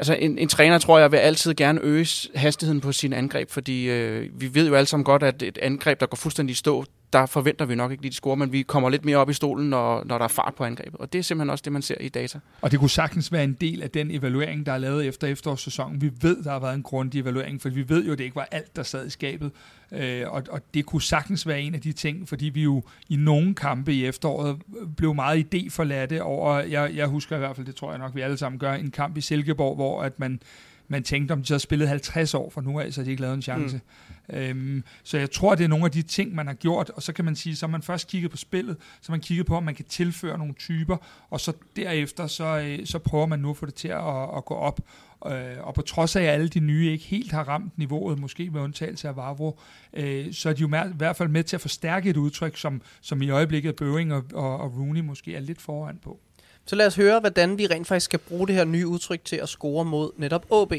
[0.00, 3.90] Altså en, en træner, tror jeg, vil altid gerne øge hastigheden på sin angreb, fordi
[3.90, 6.84] øh, vi ved jo alle sammen godt, at et angreb, der går fuldstændig i stå,
[7.12, 9.32] der forventer vi nok ikke lige de score, men vi kommer lidt mere op i
[9.32, 11.00] stolen, når, når der er fart på angrebet.
[11.00, 12.38] Og det er simpelthen også det, man ser i data.
[12.60, 16.02] Og det kunne sagtens være en del af den evaluering, der er lavet efter efterårssæsonen.
[16.02, 18.36] Vi ved, der har været en grundig evaluering, for vi ved jo, at det ikke
[18.36, 19.50] var alt, der sad i skabet.
[19.92, 23.16] Øh, og, og det kunne sagtens være en af de ting, fordi vi jo i
[23.16, 24.62] nogle kampe i efteråret
[24.96, 28.20] blev meget idéforladte over, jeg, jeg husker i hvert fald, det tror jeg nok, vi
[28.20, 30.40] alle sammen gør, en kamp i Silkeborg, hvor at man
[30.88, 33.34] man tænkte, om de havde spillet 50 år fra nu af, så de ikke lavet
[33.34, 33.80] en chance.
[34.28, 34.34] Mm.
[34.36, 37.12] Øhm, så jeg tror, det er nogle af de ting, man har gjort, og så
[37.12, 39.74] kan man sige, så man først kigget på spillet, så man kigget på, om man
[39.74, 40.96] kan tilføre nogle typer,
[41.30, 44.44] og så derefter, så, øh, så prøver man nu at få det til at, at
[44.44, 44.80] gå op.
[45.26, 48.50] Øh, og på trods af, at alle de nye ikke helt har ramt niveauet, måske
[48.50, 49.60] med undtagelse af Vavro,
[49.92, 52.82] øh, så er de jo i hvert fald med til at forstærke et udtryk, som,
[53.00, 56.20] som i øjeblikket Bøving og, og, og Rooney måske er lidt foran på.
[56.68, 59.36] Så lad os høre, hvordan vi rent faktisk skal bruge det her nye udtryk til
[59.36, 60.72] at score mod netop AB.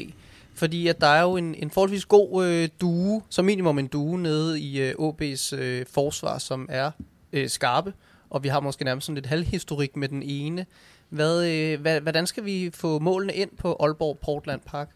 [0.54, 4.20] Fordi at der er jo en, en forholdsvis god øh, due, som minimum en due,
[4.20, 6.90] nede i øh, OB's øh, forsvar, som er
[7.32, 7.92] øh, skarpe.
[8.30, 10.66] og vi har måske nærmest sådan lidt halvhistorik med den ene.
[11.08, 14.90] Hvad, øh, hvad, hvordan skal vi få målene ind på Aalborg Portland Park?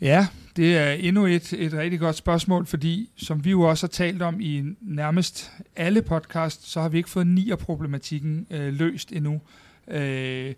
[0.00, 3.90] Ja, det er endnu et, et rigtig godt spørgsmål, fordi som vi jo også har
[3.90, 9.34] talt om i nærmest alle podcast, så har vi ikke fået nier-problematikken øh, løst endnu.
[9.34, 9.40] Øh,
[9.90, 10.54] Øh,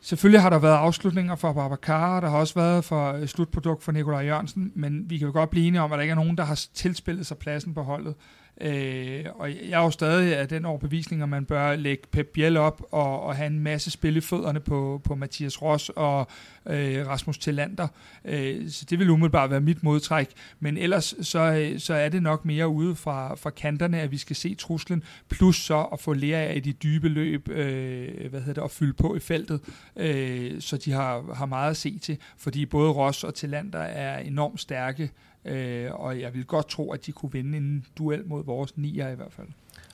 [0.00, 3.92] selvfølgelig har der været afslutninger for Babacar, der har også været for øh, slutprodukt for
[3.92, 6.36] Nikolaj Jørgensen, men vi kan jo godt blive enige om, at der ikke er nogen,
[6.36, 8.14] der har tilspillet sig pladsen på holdet.
[8.60, 12.56] Øh, og jeg er jo stadig af den overbevisning, at man bør lægge Pep Biel
[12.56, 16.26] op og, og have en masse spil i fødderne på, på Mathias Ross og
[16.66, 17.88] øh, Rasmus Tillander.
[18.24, 20.30] Øh, så det vil umiddelbart være mit modtræk.
[20.60, 24.18] Men ellers så, øh, så er det nok mere ude fra, fra kanterne, at vi
[24.18, 28.60] skal se truslen, plus så at få lære af de dybe løb, øh, hvad hedder
[28.60, 29.60] det, at fylde på i feltet,
[29.96, 32.18] øh, så de har, har meget at se til.
[32.36, 35.10] Fordi både Ross og Tillander er enormt stærke
[35.44, 39.08] Øh, og jeg vil godt tro, at de kunne vinde en duel mod vores nier
[39.08, 39.48] i hvert fald.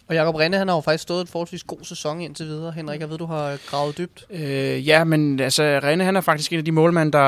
[0.08, 2.72] Og Jakob Rinde, han har jo faktisk stået en forholdsvis god sæson indtil videre.
[2.72, 4.26] Henrik, jeg ved, du har gravet dybt.
[4.30, 7.20] Øh, ja, men altså, Rinde, han er faktisk en af de målmænd, der...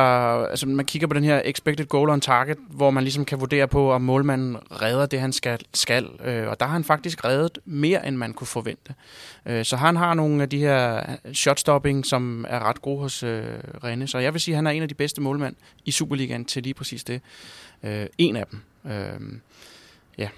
[0.47, 3.69] Altså, man kigger på den her expected goal on target, hvor man ligesom kan vurdere
[3.69, 5.59] på, om målmanden redder det, han skal.
[5.75, 6.09] skal.
[6.25, 8.95] Øh, og der har han faktisk reddet mere, end man kunne forvente.
[9.47, 13.45] Øh, så han har nogle af de her shotstopping, som er ret gode hos øh,
[13.85, 14.09] Rinde.
[14.09, 16.63] Så jeg vil sige, at han er en af de bedste målmænd i Superligaen til
[16.63, 17.21] lige præcis det.
[17.83, 18.61] Øh, en af dem.
[18.93, 19.21] Øh,
[20.19, 20.29] ja.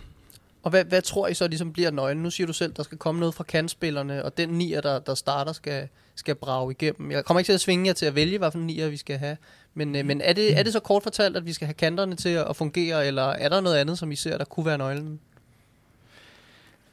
[0.62, 2.22] Og hvad, hvad tror I så ligesom bliver nøglen?
[2.22, 5.14] Nu siger du selv, der skal komme noget fra kantspillerne, og den nier, der, der
[5.14, 7.10] starter, skal, skal brage igennem.
[7.10, 9.36] Jeg kommer ikke til at svinge jer til at vælge, for nier vi skal have.
[9.74, 12.16] Men, øh, men er, det, er det så kort fortalt, at vi skal have kanterne
[12.16, 15.20] til at fungere, eller er der noget andet, som I ser, der kunne være nøglen?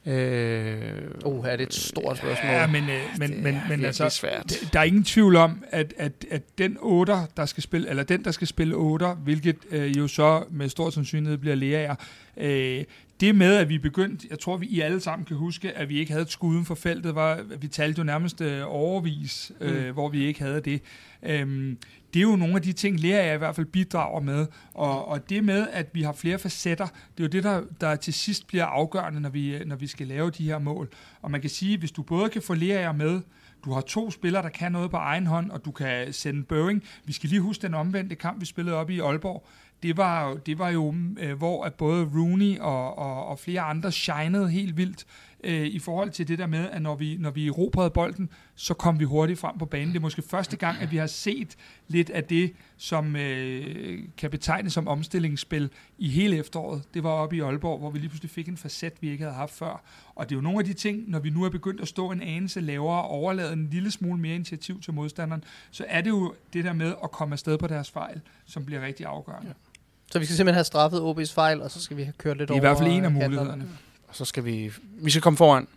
[0.06, 0.80] Øh,
[1.24, 2.52] uh, er det et stort spørgsmål.
[2.52, 4.54] Ja, men, øh, men, det men, men altså, svært.
[4.72, 8.24] der er ingen tvivl om, at, at, at den 8, der skal spille, eller den,
[8.24, 11.94] der skal spille 8, hvilket øh, jo så med stor sandsynlighed bliver Lea
[12.36, 12.84] øh,
[13.20, 15.98] det med, at vi begyndte, jeg tror, vi I alle sammen kan huske, at vi
[15.98, 19.92] ikke havde et skud for feltet, var, vi talte jo nærmest øh, overvis, øh, mm.
[19.92, 20.82] hvor vi ikke havde det.
[21.22, 21.78] Øhm,
[22.14, 24.46] det er jo nogle af de ting, lærer jeg i hvert fald bidrager med.
[24.74, 27.96] Og, og det med, at vi har flere facetter, det er jo det, der, der
[27.96, 30.88] til sidst bliver afgørende, når vi, når vi skal lave de her mål.
[31.22, 33.20] Og man kan sige, hvis du både kan få lærer med,
[33.64, 36.82] du har to spillere, der kan noget på egen hånd, og du kan sende Børing.
[37.04, 39.46] Vi skal lige huske den omvendte kamp, vi spillede op i Aalborg
[39.82, 43.92] det var, det var jo, øh, hvor at både Rooney og, og, og flere andre
[43.92, 45.06] shinede helt vildt
[45.44, 48.74] øh, i forhold til det der med, at når vi, når vi erobrede bolden, så
[48.74, 49.88] kom vi hurtigt frem på banen.
[49.88, 51.56] Det er måske første gang, at vi har set
[51.88, 56.82] lidt af det, som øh, kan betegnes som omstillingsspil i hele efteråret.
[56.94, 59.36] Det var oppe i Aalborg, hvor vi lige pludselig fik en facet, vi ikke havde
[59.36, 59.82] haft før.
[60.14, 62.10] Og det er jo nogle af de ting, når vi nu er begyndt at stå
[62.10, 66.10] en anelse lavere og overlade en lille smule mere initiativ til modstanderen, så er det
[66.10, 69.48] jo det der med at komme afsted på deres fejl, som bliver rigtig afgørende.
[69.48, 69.69] Ja.
[70.10, 72.50] Så vi skal simpelthen have straffet OB's fejl, og så skal vi have kørt lidt
[72.50, 72.58] over...
[72.58, 73.68] I hvert fald en af mulighederne.
[74.08, 74.72] Og så skal vi...
[75.02, 75.68] Vi skal komme foran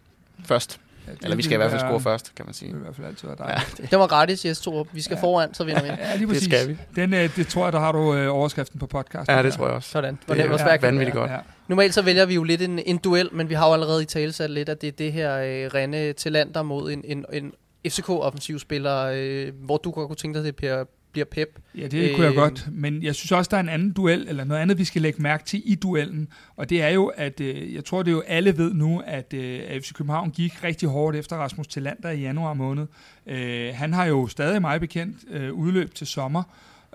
[0.46, 0.80] først.
[1.08, 2.68] Ja, Eller vi skal i hvert fald score først, kan man sige.
[2.68, 3.80] Det vil i hvert fald altid være dejligt.
[3.80, 4.88] Ja, det var gratis, Jes Torup.
[4.92, 5.22] Vi skal ja.
[5.22, 5.88] foran, så vinder vi.
[5.88, 6.48] Ja, lige præcis.
[6.48, 6.78] Det skal vi.
[6.96, 9.30] Den, øh, det tror jeg, der har du øh, overskriften på podcast.
[9.30, 9.90] Ja, det tror jeg også.
[9.90, 10.20] Sådan.
[10.28, 11.32] Det, det er vanvittigt godt.
[11.32, 11.38] Ja.
[11.68, 14.06] Normalt så vælger vi jo lidt en, en duel, men vi har jo allerede i
[14.06, 17.26] tale sat lidt, at det er det her øh, Renne til lander mod en, en,
[17.34, 17.54] en
[17.88, 20.84] FCK-offensiv spiller, øh, hvor du godt kunne tænke dig det, Per
[21.14, 21.60] bliver Pep.
[21.78, 24.26] Ja, det kunne øh, jeg godt, men jeg synes også, der er en anden duel,
[24.28, 27.40] eller noget andet, vi skal lægge mærke til i duellen, og det er jo, at
[27.40, 30.90] øh, jeg tror, det er jo alle ved nu, at øh, FC København gik rigtig
[30.90, 32.88] hårdt efter Rasmus Tillander i januar måned.
[33.28, 36.44] Øh, han har jo stadig meget bekendt øh, udløb til sommer,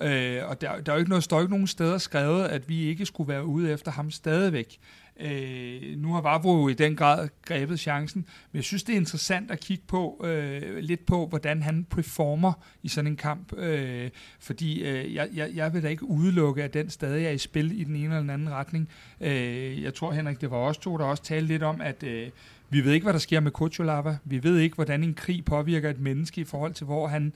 [0.03, 2.85] øh, og der, der er jo ikke noget, står ikke nogen steder skrevet, at vi
[2.85, 4.79] ikke skulle være ude efter ham stadigvæk.
[5.21, 9.51] Øh, nu har Vavro i den grad grebet chancen, men jeg synes, det er interessant
[9.51, 12.53] at kigge på øh, lidt på, hvordan han performer
[12.83, 16.75] i sådan en kamp, øh, fordi øh, jeg, jeg, jeg vil da ikke udelukke, at
[16.75, 18.89] den stadig er i spil i den ene eller den anden retning.
[19.21, 22.29] Øh, jeg tror, Henrik, det var os to, der også talte lidt om, at øh,
[22.71, 24.17] vi ved ikke, hvad der sker med Kuchulava.
[24.25, 27.33] Vi ved ikke, hvordan en krig påvirker et menneske i forhold til, hvor han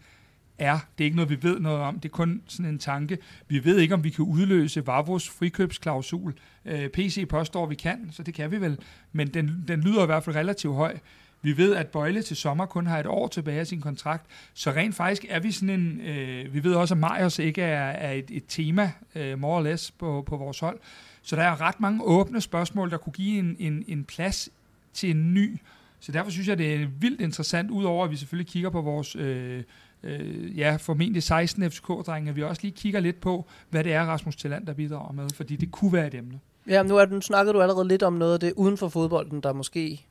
[0.63, 0.79] er.
[0.99, 2.01] Det er ikke noget, vi ved noget om.
[2.01, 3.19] Det er kun sådan en tanke.
[3.49, 6.35] Vi ved ikke, om vi kan udløse Vavros frikøbsklausul.
[6.65, 8.79] Øh, PC påstår, vi kan, så det kan vi vel.
[9.13, 10.99] Men den, den lyder i hvert fald relativt høj.
[11.43, 14.71] Vi ved, at Bøjle til sommer kun har et år tilbage af sin kontrakt, så
[14.71, 16.01] rent faktisk er vi sådan en...
[16.01, 19.63] Øh, vi ved også, at Majers ikke er, er et, et tema, øh, more or
[19.63, 20.79] less, på, på vores hold.
[21.23, 24.49] Så der er ret mange åbne spørgsmål, der kunne give en, en, en plads
[24.93, 25.61] til en ny.
[26.01, 29.17] Så derfor synes jeg, det er vildt interessant, udover at vi selvfølgelig kigger på vores...
[29.17, 29.63] Øh,
[30.05, 34.05] øh, ja, formentlig 16 FCK-drenge, at vi også lige kigger lidt på, hvad det er,
[34.05, 36.41] Rasmus Tilland, der bidrager med, fordi det kunne være et emne.
[36.69, 39.41] Ja, nu, er, nu snakkede du allerede lidt om noget af det uden for fodbolden,
[39.41, 40.07] der måske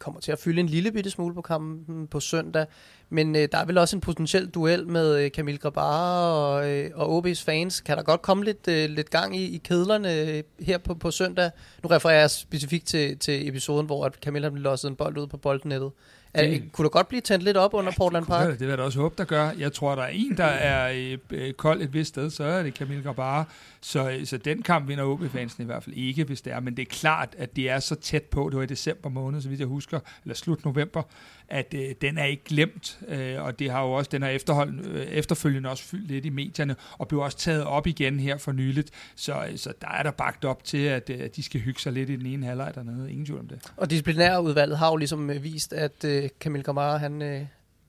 [0.00, 2.66] kommer til at fylde en lille bitte smule på kampen på søndag.
[3.10, 6.90] Men øh, der er vel også en potentiel duel med øh, Kamil Grabar og, øh,
[6.94, 7.80] og OB's fans.
[7.80, 11.10] Kan der godt komme lidt, øh, lidt gang i, i kedlerne øh, her på, på
[11.10, 11.50] søndag?
[11.82, 15.26] Nu refererer jeg specifikt til, til episoden, hvor at Kamil har losset en bold ud
[15.26, 15.90] på boldnettet.
[16.34, 18.50] Er, Det- kunne der godt blive tændt lidt op under Portland Det, kunne, Park?
[18.52, 19.50] det vil jeg da også håbe, der gør.
[19.58, 22.62] Jeg tror, der er en, der er øh, øh, kold et vist sted, så er
[22.62, 23.44] det Camille Grabara.
[23.80, 26.60] Så, øh, så den kamp vinder OB-fansen i hvert fald ikke, hvis det er.
[26.60, 28.48] Men det er klart, at det er så tæt på.
[28.50, 31.02] Det var i december måned, så vidt jeg husker, eller slut november,
[31.50, 32.98] at øh, den er ikke glemt.
[33.08, 36.28] Øh, og det har jo også, den har efterhold, øh, efterfølgende også fyldt lidt i
[36.28, 38.90] medierne, og blev også taget op igen her for nyligt.
[39.16, 41.92] Så, øh, så der er der bagt op til, at, øh, de skal hygge sig
[41.92, 43.10] lidt i den ene halvleg dernede.
[43.10, 43.72] Ingen tvivl om det.
[43.76, 47.46] Og disciplinærudvalget har jo ligesom øh, vist, at øh, Camille Grabar, han øh,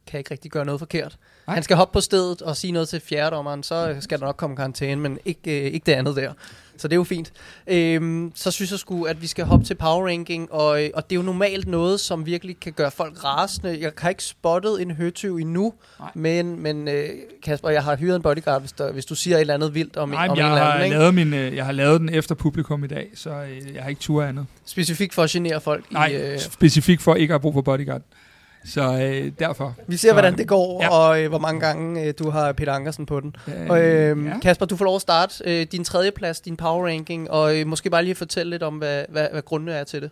[0.07, 1.17] kan ikke rigtig gøre noget forkert.
[1.47, 1.53] Nej.
[1.53, 4.37] Han skal hoppe på stedet og sige noget til fjerdommeren, så øh, skal der nok
[4.37, 6.33] komme karantæne, men ikke, øh, ikke det andet der.
[6.81, 7.33] Så det er jo fint.
[7.67, 11.09] Øhm, så synes jeg sgu, at vi skal hoppe til power ranking, og, øh, og
[11.09, 13.77] det er jo normalt noget, som virkelig kan gøre folk rasende.
[13.81, 16.09] Jeg har ikke spottet en høtyv endnu, Nej.
[16.15, 17.09] men, men øh,
[17.43, 19.97] Kasper, jeg har hyret en bodyguard, hvis, der, hvis du siger et eller andet vildt
[19.97, 20.85] om, Nej, om men en jeg, eller har anden.
[20.85, 20.97] Ikke?
[20.97, 23.29] lavet min, øh, jeg har lavet den efter publikum i dag, så
[23.73, 24.45] jeg har ikke tur andet.
[24.65, 25.91] Specifikt for at genere folk.
[25.91, 28.01] Nej, I, øh, specifikt for ikke at have brug for bodyguard.
[28.65, 29.75] Så øh, derfor.
[29.87, 30.89] vi ser, Så- hvordan det går, Ja.
[30.89, 33.35] og øh, hvor mange gange øh, du har Peter Ankersen på den.
[33.47, 34.07] Øh, Og, ja.
[34.07, 34.39] ja.
[34.41, 37.67] Kasper, du får lov at starte øh, din tredje plads, din power ranking, og øh,
[37.67, 40.11] måske bare lige fortælle lidt om, hvad, hvad, hvad grundene er til det.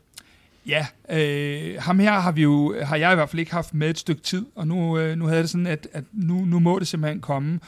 [0.68, 3.90] Ja, øh, ham her har vi jo, har jeg i hvert fald ikke haft med
[3.90, 6.80] et stykke tid, og nu, øh, nu havde det sådan, at, at nu, nu må
[6.80, 7.60] det simpelthen komme.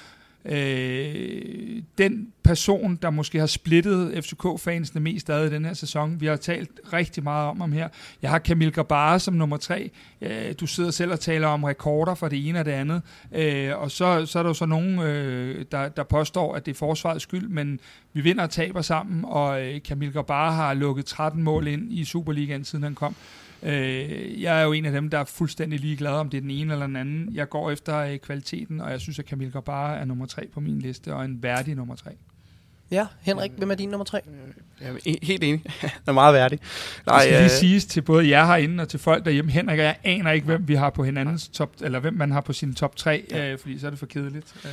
[0.46, 6.26] Øh, den person, der måske har splittet FCK-fansene mest ad i den her sæson, vi
[6.26, 7.88] har talt rigtig meget om ham her.
[8.22, 9.92] Jeg har Kamil Grabara som nummer tre.
[10.22, 13.02] Øh, du sidder selv og taler om rekorder for det ene og det andet.
[13.36, 16.72] Øh, og så, så er der jo så nogen, øh, der, der påstår, at det
[16.72, 17.80] er forsvarets skyld, men
[18.14, 22.06] vi vinder og taber sammen, og øh, Kamil Grabara har lukket 13 mål ind i
[22.06, 23.16] Superligaen, siden han kom.
[23.64, 26.52] Øh, jeg er jo en af dem, der er fuldstændig ligeglad, om det er den
[26.52, 27.30] ene eller den anden.
[27.34, 30.60] Jeg går efter øh, kvaliteten, og jeg synes, at Camille Grabara er nummer tre på
[30.60, 32.12] min liste, og en værdig nummer tre.
[32.92, 34.20] Ja, Henrik, hvem er din nummer tre?
[34.82, 35.64] Jeg er helt enig.
[35.82, 36.60] Den er meget værdig.
[37.06, 39.52] Nej, det skal lige øh, siges til både jer herinde og til folk derhjemme.
[39.52, 42.42] Henrik og jeg aner ikke, hvem vi har på hinandens top, eller hvem man har
[42.42, 44.56] på sin top 3, øh, fordi så er det for kedeligt.
[44.66, 44.72] Øh.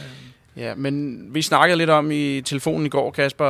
[0.56, 3.44] Ja, men vi snakkede lidt om i telefonen i går, Kasper,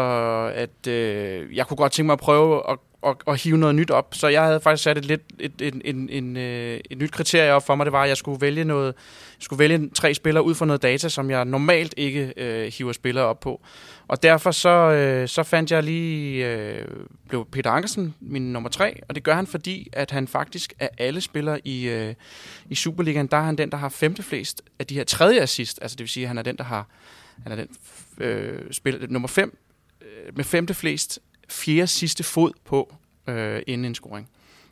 [0.47, 3.91] at øh, jeg kunne godt tænke mig at prøve at, at, at hive noget nyt
[3.91, 4.15] op.
[4.15, 7.53] Så jeg havde faktisk sat et, lidt, et, en, en, en, øh, et nyt kriterie
[7.53, 7.87] op for mig.
[7.87, 10.83] Det var, at jeg skulle vælge, noget, jeg skulle vælge tre spillere ud fra noget
[10.83, 13.61] data, som jeg normalt ikke øh, hiver spillere op på.
[14.09, 16.87] Og derfor så, øh, så fandt jeg lige, øh,
[17.29, 20.91] blev Peter Ankersen min nummer tre, og det gør han, fordi at han faktisk af
[20.99, 22.15] alle spillere i, øh,
[22.69, 25.79] i Superligaen, der er han den, der har femte flest af de her tredje assist.
[25.83, 26.87] Altså det vil sige, at han er den, der har
[27.43, 27.69] han er den
[28.19, 29.59] øh, spil, nummer 5
[30.03, 32.95] øh, med femte flest fjerde sidste fod på
[33.27, 34.29] øh, inden en scoring.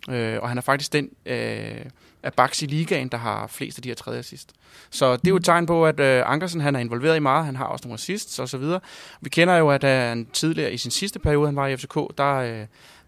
[0.09, 1.85] Øh, og han er faktisk den øh,
[2.23, 4.53] af backs i ligaen, der har flest af de her tredje assist.
[4.91, 7.45] Så det er jo et tegn på, at øh, Ankersen han er involveret i meget.
[7.45, 8.81] Han har også nogle assists og så videre.
[9.21, 12.35] Vi kender jo, at han tidligere i sin sidste periode, han var i FCK, der,
[12.35, 12.67] øh,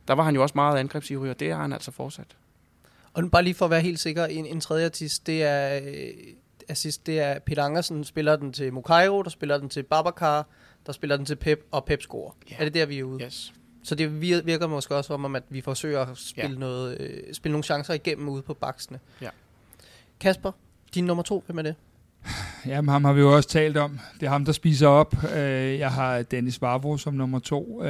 [0.08, 2.36] der var han jo også meget angrebsivrig, og det er han altså fortsat.
[3.12, 6.12] Og bare lige for at være helt sikker, en, en tredje artist, det er, øh,
[6.68, 10.46] assist, det er Peter Ankersen, spiller den til Mukairo, der spiller den til Babacar,
[10.88, 12.32] der spiller den til Pep, og Pep scorer.
[12.50, 12.56] Ja.
[12.58, 13.24] Er det der, vi er ude?
[13.24, 13.52] Yes.
[13.82, 16.58] Så det vir- virker måske også om, at vi forsøger at spille, Ja.
[16.58, 18.98] noget, øh, spille nogle chancer igennem ude på baksene.
[19.22, 19.28] Ja.
[20.20, 20.52] Kasper,
[20.94, 21.74] din nummer to, hvem er det?
[22.66, 23.98] Jamen, ham har vi jo også talt om.
[24.20, 25.14] Det er ham, der spiser op.
[25.36, 27.82] Øh, Jeg har Dennis Vavro som nummer to.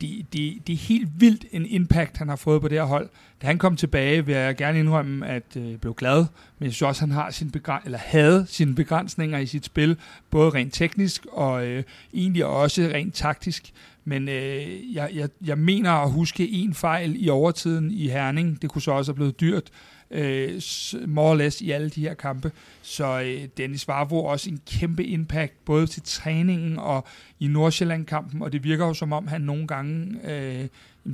[0.00, 3.08] Det, det, det er helt vildt en impact, han har fået på det her hold.
[3.42, 6.16] Da han kom tilbage, vil jeg gerne indrømme, at øh, jeg blev glad.
[6.58, 9.64] Men jeg synes også, at han har sin begræn- eller havde sine begrænsninger i sit
[9.64, 9.96] spil,
[10.30, 11.82] både rent teknisk og øh,
[12.14, 13.72] egentlig også rent taktisk.
[14.04, 18.62] Men øh, jeg, jeg, jeg mener at huske en fejl i overtiden i Herning.
[18.62, 19.70] Det kunne så også have blevet dyrt
[20.10, 20.60] øh,
[21.06, 22.52] more or less i alle de her kampe.
[22.82, 27.04] Så øh, Dennis Varvo også en kæmpe impact, både til træningen og
[27.40, 30.66] i Nordsjælland-kampen, og det virker jo som om, han nogle gange, øh,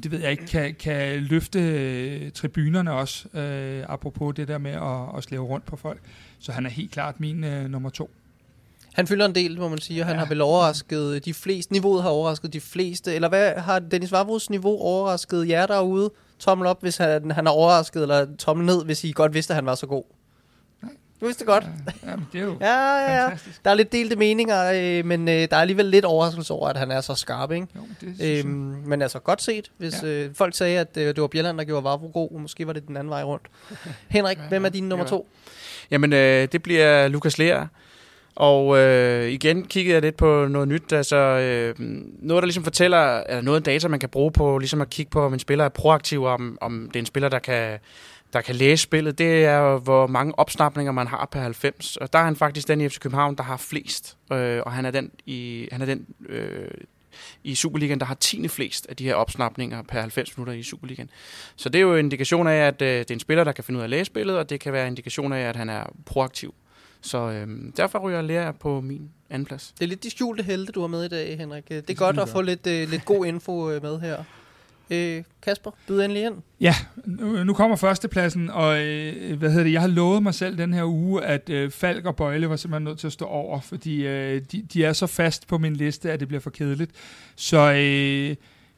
[0.02, 4.70] det ved jeg ikke, kan, kan løfte øh, tribunerne også, øh, apropos det der med
[4.72, 6.00] at, at slæve rundt på folk.
[6.38, 8.10] Så han er helt klart min øh, nummer to.
[8.92, 10.18] Han fylder en del, må man sige, og han Ja.
[10.18, 11.72] har vel overrasket de fleste.
[11.72, 13.14] Niveauet har overrasket de fleste.
[13.14, 16.10] Eller hvad har Dennis Vavros niveau overrasket jer derude?
[16.38, 19.54] Tommel op, hvis han, han har overrasket, eller tommel ned, hvis I godt vidste, at
[19.54, 20.04] han var så god.
[21.20, 21.64] Du vidste det godt.
[22.04, 23.30] Ja, jamen, det er jo Ja, ja, ja.
[23.64, 26.76] Der er lidt delte meninger, øh, men øh, der er alligevel lidt overraskelse over, at
[26.76, 27.66] han er så skarp, ikke?
[27.76, 28.50] Jo, det synes Øhm,
[28.86, 30.08] men altså, godt set, hvis ja.
[30.08, 32.40] øh, folk sagde, at øh, det var Bjelland, der gjorde Vavro god.
[32.40, 33.46] Måske var det den anden vej rundt.
[34.08, 35.10] Henrik, Ja, hvem er din nummer Ja.
[35.10, 35.28] to?
[35.90, 37.64] Jamen, øh, det bliver Lukas Lea.
[38.34, 40.92] Og øh, igen kiggede jeg lidt på noget nyt.
[40.92, 41.74] Altså, øh,
[42.22, 45.24] noget, der ligesom fortæller, eller noget data, man kan bruge på ligesom at kigge på,
[45.24, 47.78] om en spiller er proaktiv, om, om det er en spiller, der kan,
[48.32, 51.96] der kan læse spillet, det er, hvor mange opsnapninger man har per 90.
[51.96, 54.16] Og der er han faktisk den i FC København, der har flest.
[54.32, 56.68] Øh, og han er den, i, han er den øh,
[57.44, 58.48] i Superligaen, der har 10.
[58.48, 61.10] flest af de her opsnapninger per 90 minutter i Superligaen.
[61.56, 63.64] Så det er jo en indikation af, at øh, det er en spiller, der kan
[63.64, 65.68] finde ud af at læse spillet, og det kan være en indikation af, at han
[65.68, 66.54] er proaktiv.
[67.04, 69.74] Så øh, derfor ryger jeg lærer på min anden plads.
[69.78, 71.68] Det er lidt de skjulte helte, du har med i dag, Henrik.
[71.68, 74.24] Det er det godt at få lidt, uh, lidt god info uh, med her.
[74.90, 76.34] Øh, Kasper, byd endelig ind.
[76.60, 80.58] Ja, nu, nu kommer førstepladsen, og øh, hvad hedder det, jeg har lovet mig selv
[80.58, 83.60] den her uge, at øh, Falk og Bøjle var simpelthen nødt til at stå over,
[83.60, 86.90] fordi øh, de, de er så fast på min liste, at det bliver for kedeligt.
[87.36, 88.36] Så øh,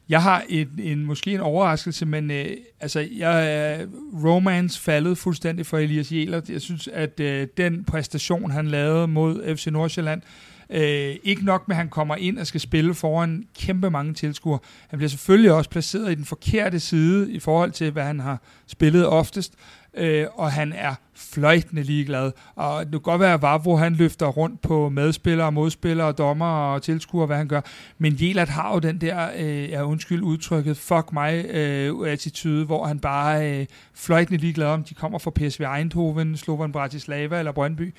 [0.09, 2.47] jeg har en, en, måske en overraskelse, men øh,
[2.79, 3.85] altså, jeg er
[4.23, 6.41] romance faldet fuldstændig for Elias Jæler.
[6.49, 10.21] Jeg synes, at øh, den præstation, han lavede mod FC Nordsjælland,
[10.69, 14.59] Øh, ikke nok med, at han kommer ind og skal spille foran kæmpe mange tilskuere.
[14.87, 18.41] Han bliver selvfølgelig også placeret i den forkerte side i forhold til, hvad han har
[18.67, 19.53] spillet oftest.
[19.93, 22.31] Øh, og han er fløjtende ligeglad.
[22.55, 26.81] Og det kan godt være, at hvor han løfter rundt på medspillere, modspillere, dommer og
[26.81, 27.61] tilskuere, hvad han gør.
[27.97, 32.85] Men Jelat har jo den der, øh, ja, undskyld udtrykket, fuck mig øh, attitude, hvor
[32.85, 37.93] han bare øh, fløjtende ligeglad om, de kommer fra PSV Eindhoven, Slovan Bratislava eller Brøndby.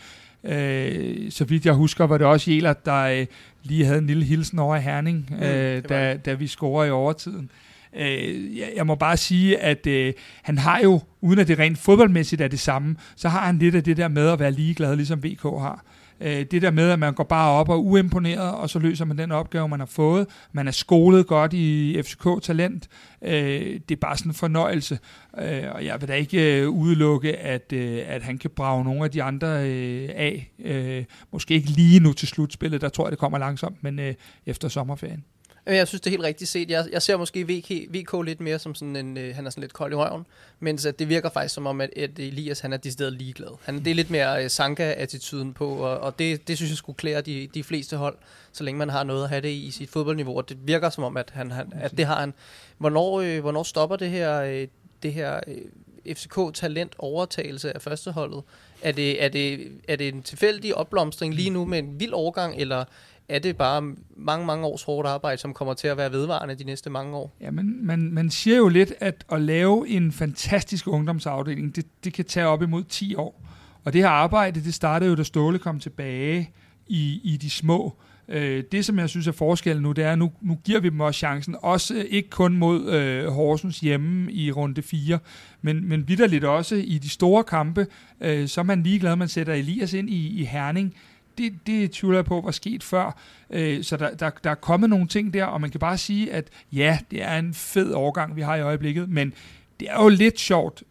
[0.45, 3.27] Øh, så vidt jeg husker, var det også Jeler, der øh,
[3.63, 6.91] lige havde en lille hilsen over i Herning, mm, øh, da, da vi scorer i
[6.91, 7.45] overtiden.
[7.45, 11.59] Øh, Øh, jeg, jeg må bare sige, at øh, han har jo, uden at det
[11.59, 14.53] rent fodboldmæssigt er det samme, så har han lidt af det der med at være
[14.53, 15.85] ligeglad, ligesom VK har.
[16.20, 19.05] Øh, det der med, at man går bare op og er uimponeret, og så løser
[19.05, 20.27] man den opgave, man har fået.
[20.53, 22.88] Man er skolet godt i FCK-talent.
[23.22, 24.98] Øh, det er bare sådan en fornøjelse.
[25.38, 29.05] Øh, og jeg vil da ikke øh, udelukke, at, øh, at han kan brage nogle
[29.05, 30.53] af de andre øh, af.
[30.59, 34.14] Øh, måske ikke lige nu til slutspillet, der tror jeg, det kommer langsomt, men øh,
[34.46, 35.24] efter sommerferien.
[35.69, 36.71] Øh, jeg synes, det er helt rigtigt set.
[36.71, 39.61] Jeg, jeg ser måske VK, VK lidt mere som sådan en, øh, han er sådan
[39.61, 40.27] lidt kold i røven,
[40.61, 43.57] mens at det virker faktisk som om, at, at Elias han er decideret ligeglad.
[43.65, 46.97] Han, det er lidt mere øh, Sanka-attituden på, og, og det, det synes jeg skulle
[46.97, 48.17] klæde de, de fleste hold,
[48.53, 50.91] så længe man har noget at have det i, i sit fodboldniveau, og det virker
[50.91, 52.35] som om, at, han, han, at det har han.
[52.79, 54.69] Hvornår, øh, hvornår stopper det her, øh,
[55.03, 58.43] det her øh, FCK-talent overtagelse af førsteholdet?
[58.83, 62.57] Er det, er, det, er det en tilfældig opblomstring lige nu med en vild overgang,
[62.61, 62.85] eller
[63.29, 63.83] er det bare
[64.17, 67.37] mange, mange års hårdt arbejde, som kommer til at være vedvarende de næste mange år.
[67.41, 72.12] Ja, men man, man siger jo lidt, at at lave en fantastisk ungdomsafdeling, det, det
[72.12, 73.43] kan tage op imod 10 år.
[73.85, 76.51] Og det her arbejde, det startede jo, da Ståle kom tilbage
[76.87, 77.97] i, i de små.
[78.29, 80.88] Øh, det, som jeg synes er forskellen nu, det er, at nu, nu giver vi
[80.88, 81.57] dem også chancen.
[81.62, 85.19] Også øh, ikke kun mod øh, Horsens hjemme i runde 4,
[85.62, 87.87] men, men vidderligt også i de store kampe.
[88.21, 90.95] Øh, så er man ligeglad, at man sætter Elias ind i, i Herning
[91.38, 93.18] det, det tvivler jeg på var sket før.
[93.51, 96.33] Øh, så der, der, der er kommet nogle ting der, og man kan bare sige,
[96.33, 99.33] at ja, det er en fed overgang, vi har i øjeblikket, men
[99.81, 100.83] det er jo lidt sjovt,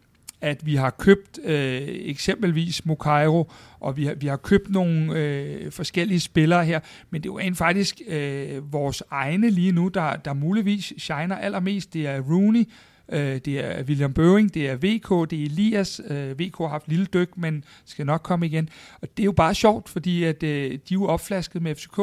[0.41, 5.71] at vi har købt øh, eksempelvis Mokairo, og vi har, vi har købt nogle øh,
[5.71, 6.79] forskellige spillere her,
[7.09, 11.35] men det er jo rent faktisk øh, vores egne lige nu, der, der muligvis shiner
[11.35, 11.93] allermest.
[11.93, 12.63] Det er Rooney,
[13.11, 16.01] Øh, det er William Bøving, det er VK, det er Elias.
[16.09, 18.69] Øh, VK har haft lille dyk, men skal nok komme igen.
[19.01, 22.01] Og det er jo bare sjovt, fordi at, øh, de er jo opflasket med FCK,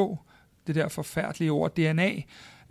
[0.67, 2.11] det der forfærdelige ord, DNA.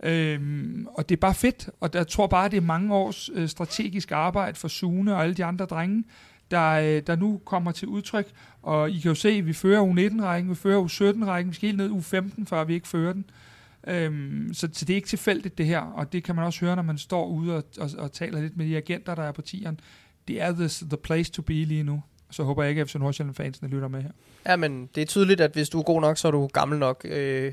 [0.02, 3.48] Øhm, og det er bare fedt, og jeg tror bare, det er mange års øh,
[3.48, 6.04] strategisk arbejde for Sune og alle de andre drenge,
[6.50, 8.26] der, øh, der nu kommer til udtryk.
[8.62, 11.78] Og I kan jo se, at vi fører U19-rækken, vi fører U17-rækken, vi skal helt
[11.78, 13.24] ned U15, før vi ikke fører den.
[13.86, 16.76] Øhm, så, så det er ikke tilfældigt det her, og det kan man også høre,
[16.76, 19.42] når man står ude og, og, og taler lidt med de agenter, der er på
[19.42, 19.80] tieren.
[20.28, 22.02] Det er the, the place to be lige nu.
[22.30, 24.10] Så håber jeg ikke, at FC Nordsjælland-fansene lytter med her.
[24.46, 26.78] Ja, men det er tydeligt, at hvis du er god nok, så er du gammel
[26.78, 27.06] nok.
[27.08, 27.52] Øh,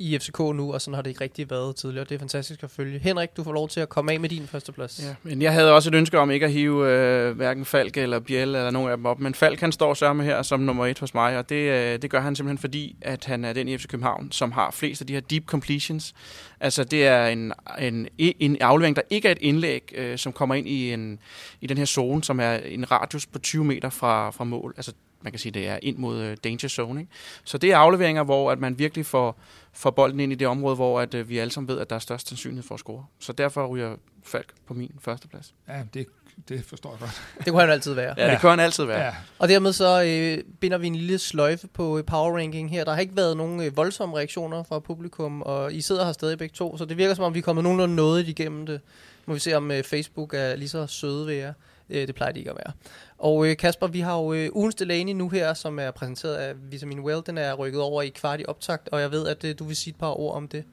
[0.00, 2.04] i FCK nu, og sådan har det ikke rigtig været tidligere.
[2.04, 2.98] Det er fantastisk at følge.
[2.98, 5.02] Henrik, du får lov til at komme af med din første plads.
[5.02, 8.18] Ja, men jeg havde også et ønske om ikke at hive øh, hverken Falk eller
[8.18, 10.98] Biel eller nogen af dem op, men Falk han står sørme her som nummer et
[10.98, 13.78] hos mig, og det, øh, det gør han simpelthen fordi, at han er den i
[13.78, 16.14] FC København, som har flest af de her deep completions.
[16.60, 20.54] Altså det er en, en, en aflevering, der ikke er et indlæg, øh, som kommer
[20.54, 21.18] ind i, en,
[21.60, 24.74] i den her zone, som er en radius på 20 meter fra, fra mål.
[24.76, 27.00] Altså man kan sige, det er ind mod uh, danger zone.
[27.00, 27.12] Ikke?
[27.44, 29.38] Så det er afleveringer, hvor at man virkelig får,
[29.72, 31.96] får bolden ind i det område, hvor at, uh, vi alle sammen ved, at der
[31.96, 33.06] er størst sandsynlighed for at score.
[33.18, 35.54] Så derfor ryger Falk på min første plads.
[35.68, 36.06] Ja, det,
[36.48, 37.22] det forstår jeg godt.
[37.44, 38.14] det kunne han altid være.
[38.16, 39.04] Ja, det kunne han altid være.
[39.04, 39.14] Ja.
[39.38, 42.84] Og dermed så øh, binder vi en lille sløjfe på øh, power ranking her.
[42.84, 46.38] Der har ikke været nogen øh, voldsomme reaktioner fra publikum, og I sidder her stadig
[46.38, 48.80] begge to, så det virker som om, vi er kommet nogenlunde noget igennem det.
[49.26, 51.52] Må vi se, om øh, Facebook er lige så søde ved jer.
[51.90, 52.72] Øh, det plejer de ikke at være.
[53.18, 56.54] Og øh, Kasper, vi har jo øh, ugens Delaney nu her, som er præsenteret af
[56.70, 57.22] Vitamin Well.
[57.26, 59.76] Den er rykket over i kvart i optakt, og jeg ved, at øh, du vil
[59.76, 60.64] sige et par ord om det.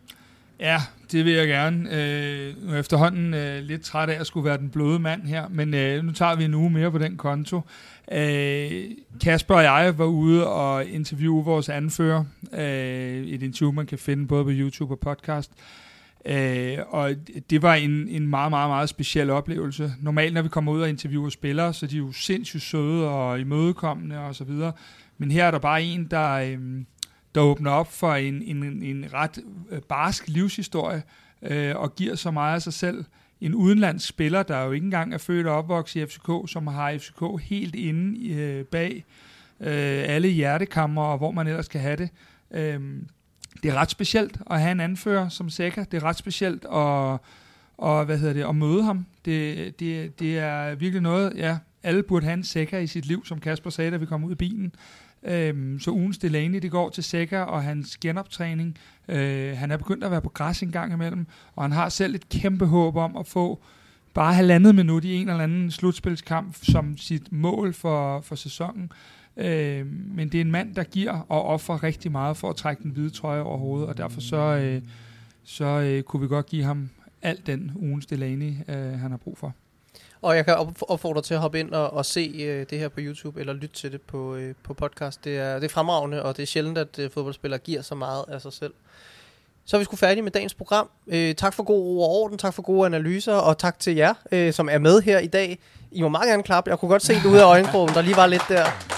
[0.60, 0.82] Ja,
[1.12, 1.90] det vil jeg gerne.
[1.92, 5.48] Øh, nu er efterhånden øh, lidt træt af at skulle være den bløde mand her,
[5.48, 7.62] men øh, nu tager vi en uge mere på den konto.
[8.12, 8.84] Øh,
[9.24, 12.24] Kasper og jeg var ude og interviewe vores anfører.
[12.54, 15.52] Øh, et interview, man kan finde både på YouTube og podcast.
[15.52, 15.87] Øh,
[16.28, 17.16] Øh, og
[17.50, 19.94] det var en, en meget, meget, meget speciel oplevelse.
[20.02, 23.40] Normalt, når vi kommer ud og interviewer spillere, så er de jo sindssygt søde og
[23.40, 24.72] imødekommende og så videre.
[25.18, 26.32] Men her er der bare en, der...
[26.32, 26.60] Øh,
[27.36, 31.04] der åbner op for en, en, en ret øh, barsk livshistorie
[31.42, 33.06] øh, og giver så meget af sig selv.
[33.42, 36.98] En udenlandsk spiller, der jo ikke engang er født og opvokset i FCK, som har
[36.98, 39.06] FCK helt inde øh, bag
[39.60, 42.10] øh, alle hjertekammer og hvor man ellers kan have det.
[42.52, 42.82] Øh,
[43.64, 45.84] det er ret specielt at have en anfører som Sækker.
[45.84, 47.18] Det er ret specielt at,
[47.78, 49.06] og, hvad hedder det, at møde ham.
[49.26, 53.26] Det, det, det er virkelig noget, ja, alle burde have en Sækker i sit liv,
[53.26, 54.72] som Kasper sagde, da vi kom ud af bilen.
[55.24, 58.78] Øhm, så ugens Delaney, det går til Sækker og hans genoptræning.
[59.08, 62.16] Øh, han er begyndt at være på græs en gang imellem, og han har selv
[62.16, 63.62] et kæmpe håb om at få
[64.14, 68.92] bare halvandet minut i en eller anden slutspilskamp som sit mål for, for sæsonen.
[69.38, 69.86] Øh,
[70.16, 72.92] men det er en mand, der giver og offer rigtig meget for at trække den
[72.92, 74.82] hvide trøje over hovedet, og derfor så, øh,
[75.44, 76.90] så øh, kunne vi godt give ham
[77.22, 79.54] alt den ugens Delaney, øh, han har brug for.
[80.22, 83.00] Og jeg kan opfordre til at hoppe ind og, og se øh, det her på
[83.00, 85.24] YouTube, eller lytte til det på, øh, på podcast.
[85.24, 88.26] Det er, det er fremragende, og det er sjældent, at øh, fodboldspillere giver så meget
[88.28, 88.74] af sig selv.
[89.66, 90.90] Så er vi skulle færdige med dagens program.
[91.08, 94.14] Øh, tak for god ro og orden, tak for gode analyser, og tak til jer,
[94.32, 95.60] øh, som er med her i dag.
[95.92, 96.70] I må meget gerne klappe.
[96.70, 98.97] Jeg kunne godt se det ud af øjenkrogen, der lige var lidt der.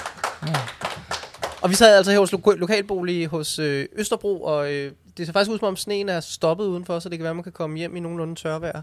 [1.62, 5.32] Og vi sad altså her hos lo- lokalbolig hos øh, Østerbro, og øh, det ser
[5.32, 7.78] faktisk ud som om sneen er stoppet udenfor, så det kan være, man kan komme
[7.78, 8.82] hjem i nogenlunde tørvejr.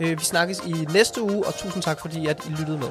[0.00, 2.88] Øh, vi snakkes i næste uge, og tusind tak fordi, at I lyttede med.